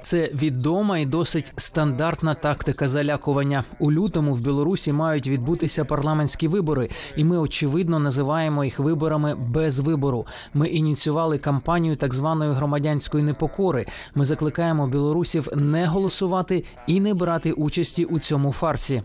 Це 0.03 0.31
відома 0.33 0.97
і 0.97 1.05
досить 1.05 1.53
стандартна 1.57 2.33
тактика 2.33 2.89
залякування. 2.89 3.63
У 3.79 3.91
лютому 3.91 4.33
в 4.33 4.41
Білорусі 4.41 4.93
мають 4.93 5.27
відбутися 5.27 5.85
парламентські 5.85 6.47
вибори, 6.47 6.89
і 7.15 7.23
ми 7.23 7.37
очевидно 7.37 7.99
називаємо 7.99 8.63
їх 8.63 8.79
виборами 8.79 9.35
без 9.35 9.79
вибору. 9.79 10.27
Ми 10.53 10.67
ініціювали 10.67 11.37
кампанію 11.37 11.95
так 11.95 12.13
званої 12.13 12.51
громадянської 12.51 13.23
непокори. 13.23 13.85
Ми 14.15 14.25
закликаємо 14.25 14.87
білорусів 14.87 15.47
не 15.55 15.85
голосувати 15.85 16.63
і 16.87 16.99
не 16.99 17.13
брати 17.13 17.51
участі 17.51 18.05
у 18.05 18.19
цьому 18.19 18.51
фарсі. 18.51 19.03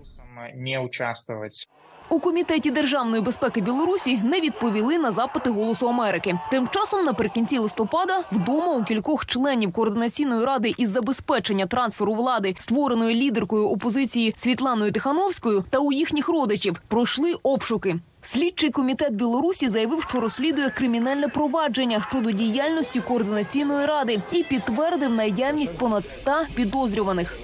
Не 0.54 0.78
участвувати. 0.78 1.54
У 2.14 2.18
комітеті 2.18 2.70
державної 2.70 3.22
безпеки 3.22 3.60
Білорусі 3.60 4.20
не 4.24 4.40
відповіли 4.40 4.98
на 4.98 5.12
запити 5.12 5.50
Голосу 5.50 5.88
Америки. 5.88 6.38
Тим 6.50 6.68
часом, 6.68 7.04
наприкінці 7.04 7.58
листопада, 7.58 8.24
вдома 8.32 8.72
у 8.76 8.84
кількох 8.84 9.26
членів 9.26 9.72
координаційної 9.72 10.44
ради 10.44 10.74
із 10.76 10.90
забезпечення 10.90 11.66
трансферу 11.66 12.14
влади, 12.14 12.54
створеної 12.58 13.16
лідеркою 13.16 13.68
опозиції 13.68 14.34
Світланою 14.36 14.92
Тихановською, 14.92 15.64
та 15.70 15.78
у 15.78 15.92
їхніх 15.92 16.28
родичів 16.28 16.82
пройшли 16.88 17.34
обшуки. 17.42 17.96
Слідчий 18.22 18.70
комітет 18.70 19.12
Білорусі 19.14 19.68
заявив, 19.68 20.02
що 20.02 20.20
розслідує 20.20 20.70
кримінальне 20.70 21.28
провадження 21.28 22.06
щодо 22.10 22.30
діяльності 22.30 23.00
координаційної 23.00 23.86
ради 23.86 24.22
і 24.32 24.42
підтвердив 24.42 25.10
наявність 25.10 25.78
понад 25.78 26.08
100 26.08 26.32
підозрюваних. 26.54 27.38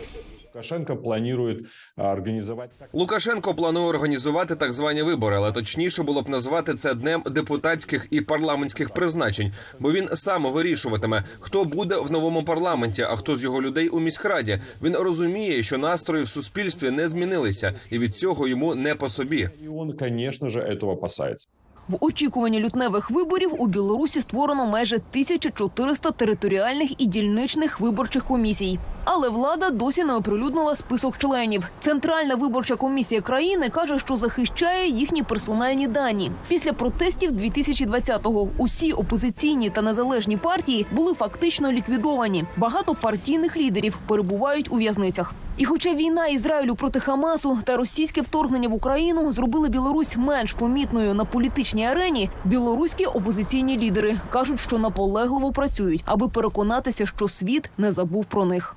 Лукашенко 0.54 0.96
планує 0.96 1.56
організувати 1.96 2.72
Лукашенко 2.92 3.54
планує 3.54 3.86
організувати 3.86 4.56
так 4.56 4.72
звані 4.72 5.02
вибори, 5.02 5.36
але 5.36 5.52
точніше 5.52 6.02
було 6.02 6.22
б 6.22 6.28
назвати 6.28 6.74
це 6.74 6.94
днем 6.94 7.22
депутатських 7.30 8.06
і 8.10 8.20
парламентських 8.20 8.90
призначень, 8.90 9.52
бо 9.78 9.92
він 9.92 10.08
сам 10.14 10.44
вирішуватиме, 10.52 11.24
хто 11.40 11.64
буде 11.64 11.96
в 11.96 12.10
новому 12.10 12.42
парламенті, 12.42 13.02
а 13.02 13.16
хто 13.16 13.36
з 13.36 13.42
його 13.42 13.62
людей 13.62 13.88
у 13.88 14.00
міськраді. 14.00 14.60
Він 14.82 14.96
розуміє, 14.96 15.62
що 15.62 15.78
настрої 15.78 16.24
в 16.24 16.28
суспільстві 16.28 16.90
не 16.90 17.08
змінилися, 17.08 17.74
і 17.90 17.98
від 17.98 18.16
цього 18.16 18.48
йому 18.48 18.74
не 18.74 18.94
по 18.94 19.10
собі. 19.10 19.48
І 19.62 19.68
він, 19.68 19.94
звісно 20.00 20.48
ж, 20.48 20.76
цього 20.80 20.92
опасається. 20.92 21.48
В 21.88 21.96
очікуванні 22.00 22.60
лютневих 22.60 23.10
виборів 23.10 23.62
у 23.62 23.66
Білорусі 23.66 24.20
створено 24.20 24.66
майже 24.66 24.96
1400 24.96 26.10
територіальних 26.10 27.00
і 27.00 27.06
дільничних 27.06 27.80
виборчих 27.80 28.24
комісій. 28.24 28.78
Але 29.12 29.28
влада 29.28 29.70
досі 29.70 30.04
не 30.04 30.14
оприлюднила 30.14 30.76
список 30.76 31.18
членів. 31.18 31.68
Центральна 31.80 32.34
виборча 32.34 32.76
комісія 32.76 33.20
країни 33.20 33.68
каже, 33.68 33.98
що 33.98 34.16
захищає 34.16 34.90
їхні 34.90 35.22
персональні 35.22 35.86
дані. 35.86 36.30
Після 36.48 36.72
протестів 36.72 37.32
2020-го 37.32 38.48
усі 38.58 38.92
опозиційні 38.92 39.70
та 39.70 39.82
незалежні 39.82 40.36
партії 40.36 40.86
були 40.92 41.14
фактично 41.14 41.72
ліквідовані. 41.72 42.44
Багато 42.56 42.94
партійних 42.94 43.56
лідерів 43.56 43.98
перебувають 44.06 44.72
у 44.72 44.76
в'язницях. 44.76 45.32
І, 45.56 45.64
хоча 45.64 45.94
війна 45.94 46.26
Ізраїлю 46.26 46.74
проти 46.74 47.00
Хамасу 47.00 47.58
та 47.64 47.76
російське 47.76 48.20
вторгнення 48.20 48.68
в 48.68 48.74
Україну 48.74 49.32
зробили 49.32 49.68
Білорусь 49.68 50.16
менш 50.16 50.52
помітною 50.52 51.14
на 51.14 51.24
політичній 51.24 51.86
арені, 51.86 52.30
білоруські 52.44 53.04
опозиційні 53.04 53.78
лідери 53.78 54.20
кажуть, 54.30 54.60
що 54.60 54.78
наполегливо 54.78 55.52
працюють, 55.52 56.02
аби 56.04 56.28
переконатися, 56.28 57.06
що 57.06 57.28
світ 57.28 57.70
не 57.78 57.92
забув 57.92 58.24
про 58.24 58.44
них. 58.44 58.76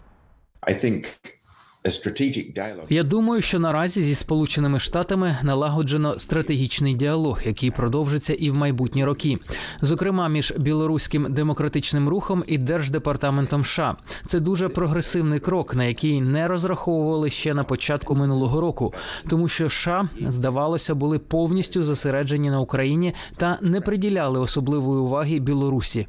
Я 2.90 3.04
думаю, 3.04 3.42
що 3.42 3.60
наразі 3.60 4.04
зі 4.04 4.16
сполученими 4.16 4.80
штатами 4.80 5.38
налагоджено 5.44 6.20
стратегічний 6.20 6.94
діалог, 6.94 7.42
який 7.46 7.72
продовжиться 7.72 8.34
і 8.34 8.50
в 8.50 8.54
майбутні 8.54 9.06
роки, 9.06 9.38
зокрема 9.82 10.30
між 10.30 10.54
білоруським 10.58 11.34
демократичним 11.34 12.10
рухом 12.10 12.44
і 12.48 12.58
держдепартаментом 12.58 13.66
США. 13.66 13.98
Це 14.26 14.40
дуже 14.40 14.70
прогресивний 14.70 15.40
крок, 15.40 15.76
на 15.76 15.86
який 15.86 16.22
не 16.22 16.48
розраховували 16.48 17.30
ще 17.30 17.54
на 17.54 17.64
початку 17.64 18.16
минулого 18.16 18.62
року, 18.62 18.94
тому 19.30 19.48
що 19.48 19.70
США, 19.70 20.10
здавалося, 20.28 20.96
були 20.96 21.20
повністю 21.20 21.84
зосереджені 21.84 22.50
на 22.50 22.60
Україні 22.60 23.14
та 23.38 23.58
не 23.62 23.82
приділяли 23.82 24.40
особливої 24.40 25.02
уваги 25.02 25.40
Білорусі. 25.40 26.08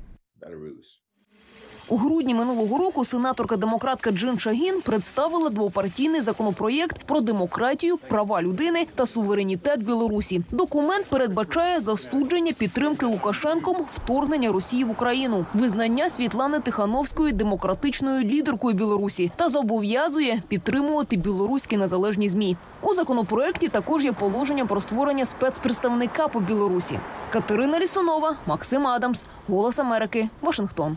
У 1.94 1.96
грудні 1.96 2.34
минулого 2.34 2.78
року 2.78 3.04
сенаторка-демократка 3.04 4.10
Джин 4.10 4.38
Шагін 4.38 4.80
представила 4.80 5.50
двопартійний 5.50 6.20
законопроєкт 6.20 7.04
про 7.04 7.20
демократію, 7.20 7.96
права 7.96 8.42
людини 8.42 8.86
та 8.94 9.06
суверенітет 9.06 9.82
Білорусі. 9.82 10.42
Документ 10.50 11.06
передбачає 11.06 11.80
засудження 11.80 12.52
підтримки 12.52 13.06
Лукашенком 13.06 13.76
вторгнення 13.92 14.52
Росії 14.52 14.84
в 14.84 14.90
Україну, 14.90 15.46
визнання 15.54 16.10
Світлани 16.10 16.60
Тихановської 16.60 17.32
демократичною 17.32 18.24
лідеркою 18.24 18.74
Білорусі 18.74 19.32
та 19.36 19.48
зобов'язує 19.48 20.42
підтримувати 20.48 21.16
білоруські 21.16 21.76
незалежні 21.76 22.28
змі. 22.28 22.56
У 22.82 22.94
законопроєкті 22.94 23.68
також 23.68 24.04
є 24.04 24.12
положення 24.12 24.66
про 24.66 24.80
створення 24.80 25.26
спецпредставника 25.26 26.28
по 26.28 26.40
Білорусі. 26.40 26.98
Катерина 27.30 27.80
Лісунова, 27.80 28.36
Максим 28.46 28.86
Адамс, 28.86 29.24
Голос 29.48 29.78
Америки, 29.78 30.28
Вашингтон. 30.42 30.96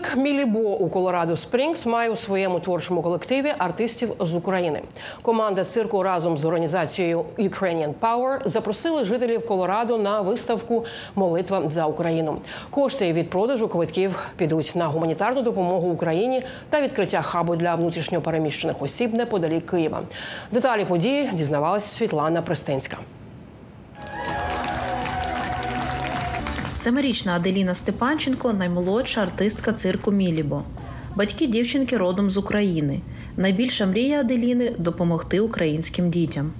Цирк 0.00 0.16
Мілібо 0.16 0.58
у 0.58 0.88
Колорадо 0.88 1.36
Спрінгс 1.36 1.86
має 1.86 2.10
у 2.10 2.16
своєму 2.16 2.60
творчому 2.60 3.02
колективі 3.02 3.52
артистів 3.58 4.12
з 4.20 4.34
України. 4.34 4.82
Команда 5.22 5.64
цирку 5.64 6.02
разом 6.02 6.38
з 6.38 6.44
організацією 6.44 7.24
Ukrainian 7.38 7.92
Power 8.00 8.48
запросили 8.48 9.04
жителів 9.04 9.46
Колорадо 9.46 9.98
на 9.98 10.20
виставку 10.20 10.84
Молитва 11.14 11.62
за 11.70 11.86
Україну. 11.86 12.36
Кошти 12.70 13.12
від 13.12 13.30
продажу 13.30 13.68
квитків 13.68 14.30
підуть 14.36 14.72
на 14.74 14.86
гуманітарну 14.86 15.42
допомогу 15.42 15.88
Україні 15.88 16.42
та 16.70 16.80
відкриття 16.80 17.22
хабу 17.22 17.56
для 17.56 17.74
внутрішньопереміщених 17.74 18.82
осіб 18.82 19.14
неподалік 19.14 19.66
Києва. 19.66 20.02
Деталі 20.52 20.84
події 20.84 21.30
дізнавалася 21.32 21.88
Світлана 21.88 22.42
Престинська. 22.42 22.96
Семирічна 26.80 27.36
Аделіна 27.36 27.74
Степанченко 27.74 28.52
наймолодша 28.52 29.22
артистка 29.22 29.72
цирку 29.72 30.10
Мілібо. 30.10 30.62
Батьки 31.14 31.46
дівчинки 31.46 31.96
родом 31.96 32.30
з 32.30 32.38
України. 32.38 33.00
Найбільша 33.36 33.86
мрія 33.86 34.20
Аделіни 34.20 34.74
допомогти 34.78 35.40
українським 35.40 36.10
дітям. 36.10 36.52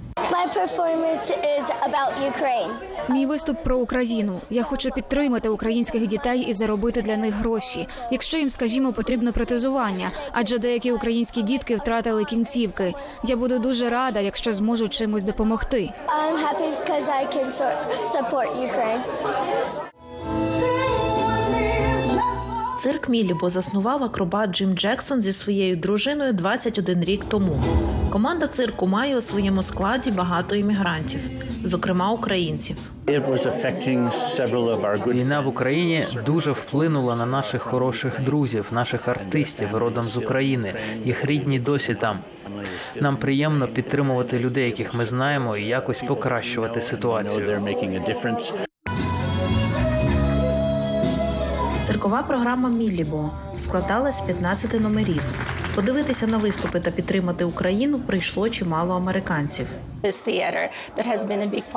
Мій 3.09 3.25
виступ 3.25 3.63
про 3.63 3.77
Україну. 3.77 4.41
Я 4.49 4.63
хочу 4.63 4.91
підтримати 4.91 5.49
українських 5.49 6.07
дітей 6.07 6.39
і 6.39 6.53
заробити 6.53 7.01
для 7.01 7.17
них 7.17 7.33
гроші. 7.33 7.87
Якщо 8.11 8.37
їм, 8.37 8.49
скажімо, 8.49 8.93
потрібно 8.93 9.33
протезування, 9.33 10.11
адже 10.31 10.57
деякі 10.57 10.91
українські 10.91 11.41
дітки 11.41 11.75
втратили 11.75 12.25
кінцівки. 12.25 12.93
Я 13.23 13.35
буду 13.35 13.59
дуже 13.59 13.89
рада, 13.89 14.19
якщо 14.19 14.53
зможу 14.53 14.89
чимось 14.89 15.23
допомогти. 15.23 15.89
I'm 16.07 16.37
happy 16.45 16.69
because 16.79 17.07
I 17.09 17.25
can 17.35 17.51
support 18.15 18.49
Ukraine. 18.69 19.01
Цирк 22.81 23.09
Мілібо 23.09 23.49
заснував 23.49 24.03
акробат 24.03 24.51
Джим 24.51 24.73
Джексон 24.73 25.21
зі 25.21 25.33
своєю 25.33 25.75
дружиною 25.75 26.33
21 26.33 27.03
рік 27.03 27.25
тому. 27.25 27.63
Команда 28.09 28.47
цирку 28.47 28.87
має 28.87 29.17
у 29.17 29.21
своєму 29.21 29.63
складі 29.63 30.11
багато 30.11 30.55
іммігрантів, 30.55 31.19
зокрема 31.63 32.11
українців. 32.11 32.77
Війна 35.07 35.41
в 35.41 35.47
Україні 35.47 36.05
дуже 36.25 36.51
вплинула 36.51 37.15
на 37.15 37.25
наших 37.25 37.61
хороших 37.61 38.21
друзів, 38.21 38.67
наших 38.71 39.07
артистів 39.07 39.75
родом 39.75 40.03
з 40.03 40.17
України. 40.17 40.73
Їх 41.05 41.25
рідні 41.25 41.59
досі 41.59 41.95
там. 41.95 42.19
Нам 43.01 43.17
приємно 43.17 43.67
підтримувати 43.67 44.39
людей, 44.39 44.65
яких 44.65 44.93
ми 44.93 45.05
знаємо, 45.05 45.57
і 45.57 45.65
якось 45.65 46.01
покращувати 46.01 46.81
ситуацію. 46.81 47.61
Циркова 51.91 52.23
програма 52.23 52.69
Мілібо 52.69 53.29
складалась 53.57 54.17
з 54.17 54.21
15 54.21 54.81
номерів. 54.81 55.23
Подивитися 55.75 56.27
на 56.27 56.37
виступи 56.37 56.79
та 56.79 56.91
підтримати 56.91 57.45
Україну 57.45 57.99
прийшло 57.99 58.49
чимало 58.49 58.93
американців. 58.93 59.67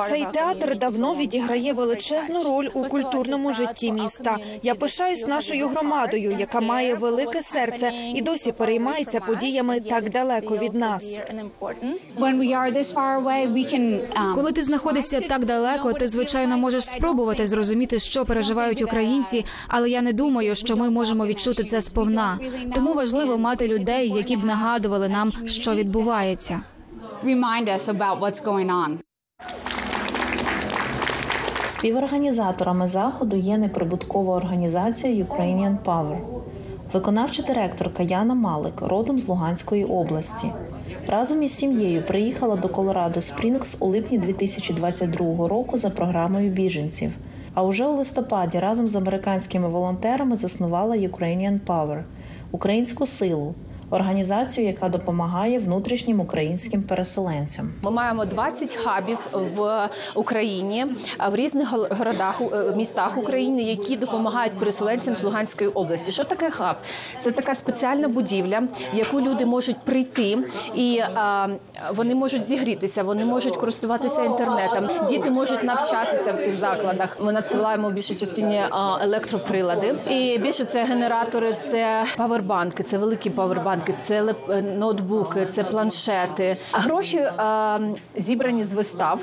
Цей 0.08 0.26
театр 0.32 0.78
давно 0.78 1.14
відіграє 1.14 1.72
величезну 1.72 2.44
роль 2.44 2.68
у 2.74 2.84
культурному 2.84 3.52
житті 3.52 3.92
міста. 3.92 4.36
Я 4.62 4.74
пишаюсь 4.74 5.26
нашою 5.26 5.68
громадою, 5.68 6.36
яка 6.38 6.60
має 6.60 6.94
велике 6.94 7.42
серце 7.42 7.92
і 8.14 8.22
досі 8.22 8.52
переймається 8.52 9.20
подіями 9.20 9.80
так 9.80 10.10
далеко 10.10 10.56
від 10.56 10.74
нас. 10.74 11.04
Коли 14.34 14.52
ти 14.52 14.62
знаходишся 14.62 15.20
так 15.20 15.44
далеко, 15.44 15.92
ти 15.92 16.08
звичайно 16.08 16.58
можеш 16.58 16.84
спробувати 16.84 17.46
зрозуміти, 17.46 17.98
що 17.98 18.24
переживають 18.24 18.82
українці, 18.82 19.44
але 19.68 19.90
я 19.90 20.02
не 20.02 20.12
думаю, 20.12 20.54
що 20.54 20.76
ми 20.76 20.90
можемо 20.90 21.26
відчути 21.26 21.64
це 21.64 21.82
сповна. 21.82 22.38
Тому 22.74 22.94
важливо 22.94 23.38
мати 23.38 23.68
людей, 23.68 24.08
які 24.08 24.36
б 24.36 24.44
нагадували 24.44 25.08
нам, 25.08 25.30
що 25.46 25.74
відбувається. 25.74 26.60
Remind 27.24 27.68
us 27.68 27.88
about 27.88 28.20
what's 28.20 28.40
going 28.40 28.70
on. 28.70 28.98
Співорганізаторами 31.68 32.86
заходу 32.86 33.36
є 33.36 33.58
неприбуткова 33.58 34.36
організація 34.36 35.24
Ukrainian 35.24 35.76
Power. 35.84 36.18
Виконавча 36.92 37.42
директорка 37.42 38.02
Яна 38.02 38.34
Малик, 38.34 38.82
родом 38.82 39.18
з 39.18 39.28
Луганської 39.28 39.84
області. 39.84 40.52
Разом 41.08 41.42
із 41.42 41.54
сім'єю 41.54 42.02
приїхала 42.02 42.56
до 42.56 42.68
Колорадо 42.68 43.20
Спрінгс 43.20 43.76
у 43.80 43.86
липні 43.86 44.18
2022 44.18 45.48
року 45.48 45.78
за 45.78 45.90
програмою 45.90 46.50
біженців. 46.50 47.16
А 47.54 47.62
уже 47.62 47.86
у 47.86 47.96
листопаді 47.96 48.58
разом 48.58 48.88
з 48.88 48.96
американськими 48.96 49.68
волонтерами 49.68 50.36
заснувала 50.36 50.96
Ukrainian 50.96 51.60
Power– 51.66 52.04
українську 52.50 53.06
силу 53.06 53.54
організацію, 53.90 54.66
яка 54.66 54.88
допомагає 54.88 55.58
внутрішнім 55.58 56.20
українським 56.20 56.82
переселенцям. 56.82 57.72
Ми 57.82 57.90
маємо 57.90 58.24
20 58.24 58.74
хабів 58.74 59.18
в 59.56 59.88
Україні 60.14 60.86
в 61.30 61.34
різних 61.34 61.72
городах 61.72 62.40
містах 62.76 63.18
України, 63.18 63.62
які 63.62 63.96
допомагають 63.96 64.52
переселенцям 64.52 65.14
з 65.16 65.22
Луганської 65.22 65.70
області. 65.70 66.12
Що 66.12 66.24
таке 66.24 66.50
хаб? 66.50 66.76
Це 67.20 67.30
така 67.30 67.54
спеціальна 67.54 68.08
будівля, 68.08 68.62
в 68.94 68.96
яку 68.96 69.20
люди 69.20 69.46
можуть 69.46 69.78
прийти, 69.78 70.38
і 70.74 71.00
а, 71.14 71.48
вони 71.94 72.14
можуть 72.14 72.44
зігрітися, 72.44 73.02
вони 73.02 73.24
можуть 73.24 73.56
користуватися 73.56 74.24
інтернетом. 74.24 75.06
Діти 75.08 75.30
можуть 75.30 75.64
навчатися 75.64 76.32
в 76.32 76.38
цих 76.38 76.54
закладах. 76.54 77.18
Ми 77.20 77.32
надсилаємо 77.32 77.88
в 77.88 77.92
більшій 77.92 78.14
частині 78.14 78.62
електроприлади, 79.00 79.94
і 80.10 80.38
більше 80.38 80.64
це 80.64 80.84
генератори, 80.84 81.56
це 81.70 82.04
павербанки, 82.16 82.82
це 82.82 82.98
великі 82.98 83.30
павербанки. 83.30 83.73
Це 83.98 84.34
ноутбуки, 84.78 85.46
це 85.46 85.64
планшети. 85.64 86.56
Гроші 86.72 87.18
е, 87.18 87.32
зібрані 88.16 88.64
з 88.64 88.74
вистав, 88.74 89.20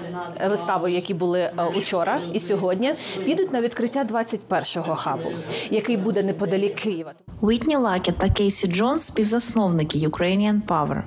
вистави, 0.50 0.92
які 0.92 1.14
були 1.14 1.40
е, 1.40 1.54
учора 1.76 2.20
і 2.34 2.40
сьогодні, 2.40 2.94
підуть 3.26 3.54
на 3.54 3.62
відкриття 3.62 4.04
21-го 4.04 4.96
хабу, 4.96 5.30
який 5.70 5.98
буде 5.98 6.24
неподалік 6.24 6.76
Києва. 6.76 7.14
Уітні 7.42 7.76
Лакет 7.76 8.18
та 8.18 8.30
Кейсі 8.30 8.68
Джонс– 8.68 9.04
співзасновники 9.06 9.98
Ukrainian 10.00 10.62
Power. 10.68 11.04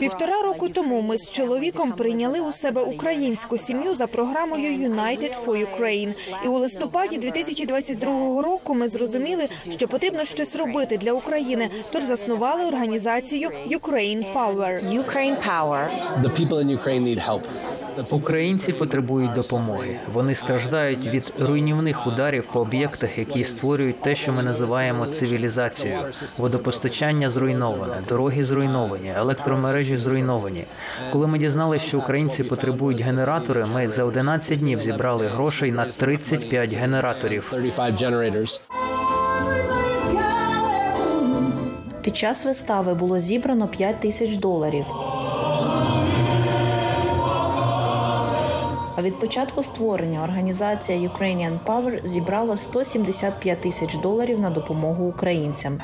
Півтора 0.00 0.42
року 0.42 0.68
тому 0.68 1.02
ми 1.02 1.18
з 1.18 1.32
чоловіком 1.32 1.92
прийняли 1.92 2.40
у 2.40 2.52
себе 2.52 2.82
українську 2.82 3.58
сім'ю 3.58 3.94
за 3.94 4.06
програмою 4.06 4.88
United 4.88 5.44
for 5.44 5.66
Ukraine. 5.66 6.14
І 6.44 6.48
у 6.48 6.58
листопаді 6.58 7.18
2022 7.18 8.42
року 8.42 8.74
ми 8.74 8.88
зрозуміли, 8.88 9.48
що 9.68 9.88
потрібно 9.88 10.24
щось 10.24 10.56
робити 10.56 10.96
для 10.96 11.12
України. 11.12 11.68
Тож 11.92 12.02
заснували 12.02 12.64
організацію 12.64 13.48
Ukraine 13.70 14.34
Power. 14.34 15.00
Ukraine 15.04 15.36
Power. 15.48 15.88
The 16.22 16.40
people 16.40 16.64
in 16.64 16.78
Ukraine 16.78 17.02
need 17.02 17.28
help. 17.28 17.42
Українці 18.10 18.72
потребують 18.72 19.32
допомоги. 19.32 19.96
Вони 20.12 20.34
страждають 20.34 21.06
від 21.06 21.32
руйнівних 21.38 22.06
ударів 22.06 22.44
по 22.52 22.60
об'єктах, 22.60 23.18
які 23.18 23.44
створюють 23.44 24.02
те, 24.02 24.14
що 24.14 24.32
ми 24.32 24.42
називаємо 24.42 25.06
цивілізацією. 25.06 26.00
Водопостачання 26.38 27.30
зруйноване, 27.30 28.02
дороги 28.08 28.44
зруйновані, 28.58 29.14
електромережі 29.16 29.96
зруйновані. 29.96 30.64
Коли 31.12 31.26
ми 31.26 31.38
дізналися, 31.38 31.86
що 31.86 31.98
українці 31.98 32.44
потребують 32.44 33.00
генератори, 33.00 33.66
ми 33.74 33.88
за 33.88 34.04
11 34.04 34.58
днів 34.58 34.80
зібрали 34.80 35.26
грошей 35.26 35.72
на 35.72 35.84
35 35.84 36.74
генераторів. 36.74 37.52
Під 42.02 42.16
час 42.16 42.44
вистави 42.44 42.94
було 42.94 43.18
зібрано 43.18 43.68
5 43.68 44.00
тисяч 44.00 44.36
доларів. 44.36 44.86
А 48.96 49.02
від 49.02 49.20
початку 49.20 49.62
створення 49.62 50.22
організація 50.22 50.98
Ukrainian 50.98 51.58
Power 51.66 52.06
зібрала 52.06 52.56
175 52.56 53.60
тисяч 53.60 53.94
доларів 53.96 54.40
на 54.40 54.50
допомогу 54.50 55.04
українцям. 55.04 55.80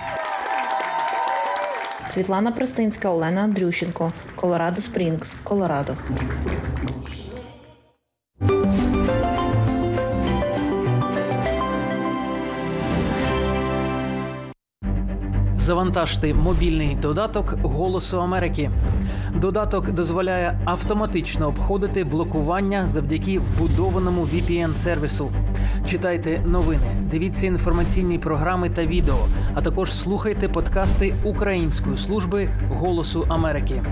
Світлана 2.14 2.52
Пристинська, 2.52 3.10
Олена 3.10 3.40
Андрющенко, 3.40 4.12
Колорадо 4.36 4.80
Спрінгс, 4.80 5.36
Колорадо. 5.44 5.94
Завантажте 15.56 16.34
мобільний 16.34 16.94
додаток 16.96 17.52
Голосу 17.62 18.20
Америки. 18.20 18.70
Додаток 19.34 19.90
дозволяє 19.90 20.58
автоматично 20.64 21.48
обходити 21.48 22.04
блокування 22.04 22.88
завдяки 22.88 23.38
вбудованому 23.38 24.22
vpn 24.22 24.74
сервісу 24.74 25.32
Читайте 25.86 26.40
новини, 26.46 26.96
дивіться 27.10 27.46
інформаційні 27.46 28.18
програми 28.18 28.70
та 28.70 28.86
відео, 28.86 29.26
а 29.54 29.62
також 29.62 29.92
слухайте 29.92 30.48
подкасти 30.48 31.14
Української 31.24 31.96
служби 31.96 32.48
Голосу 32.68 33.26
Америки. 33.28 33.82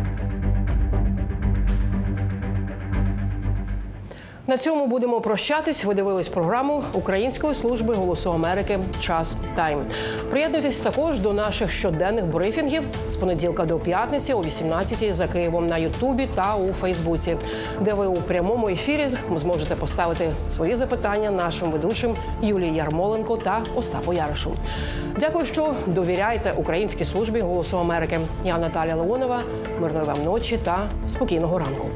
На 4.53 4.59
цьому 4.59 4.87
будемо 4.87 5.21
прощатись. 5.21 5.85
Ви 5.85 5.95
дивились 5.95 6.29
програму 6.29 6.83
Української 6.93 7.55
служби 7.55 7.95
голосу 7.95 8.33
Америки. 8.33 8.79
Час 9.01 9.37
тайм. 9.55 9.85
Приєднуйтесь 10.31 10.79
також 10.81 11.19
до 11.19 11.33
наших 11.33 11.73
щоденних 11.73 12.25
брифінгів 12.25 12.83
з 13.11 13.17
понеділка 13.17 13.65
до 13.65 13.79
п'ятниці 13.79 14.33
о 14.33 14.43
18-й 14.43 15.13
за 15.13 15.29
Києвом 15.29 15.67
на 15.67 15.79
Ютубі 15.79 16.29
та 16.35 16.57
у 16.57 16.73
Фейсбуці, 16.73 17.37
де 17.81 17.95
ви 17.95 18.07
у 18.07 18.15
прямому 18.15 18.69
ефірі 18.69 19.11
зможете 19.37 19.75
поставити 19.75 20.31
свої 20.51 20.75
запитання 20.75 21.31
нашим 21.31 21.71
ведучим 21.71 22.15
Юлії 22.43 22.75
Ярмоленко 22.75 23.37
та 23.37 23.63
Остапу 23.77 24.13
Яришу. 24.13 24.53
Дякую, 25.21 25.45
що 25.45 25.75
довіряєте 25.87 26.53
Українській 26.57 27.05
службі 27.05 27.41
голосу 27.41 27.79
Америки. 27.79 28.19
Я 28.45 28.59
Наталя 28.59 28.95
Леонова. 28.95 29.43
Мирної 29.81 30.07
вам 30.07 30.25
ночі 30.25 30.59
та 30.65 30.89
спокійного 31.09 31.59
ранку. 31.59 31.89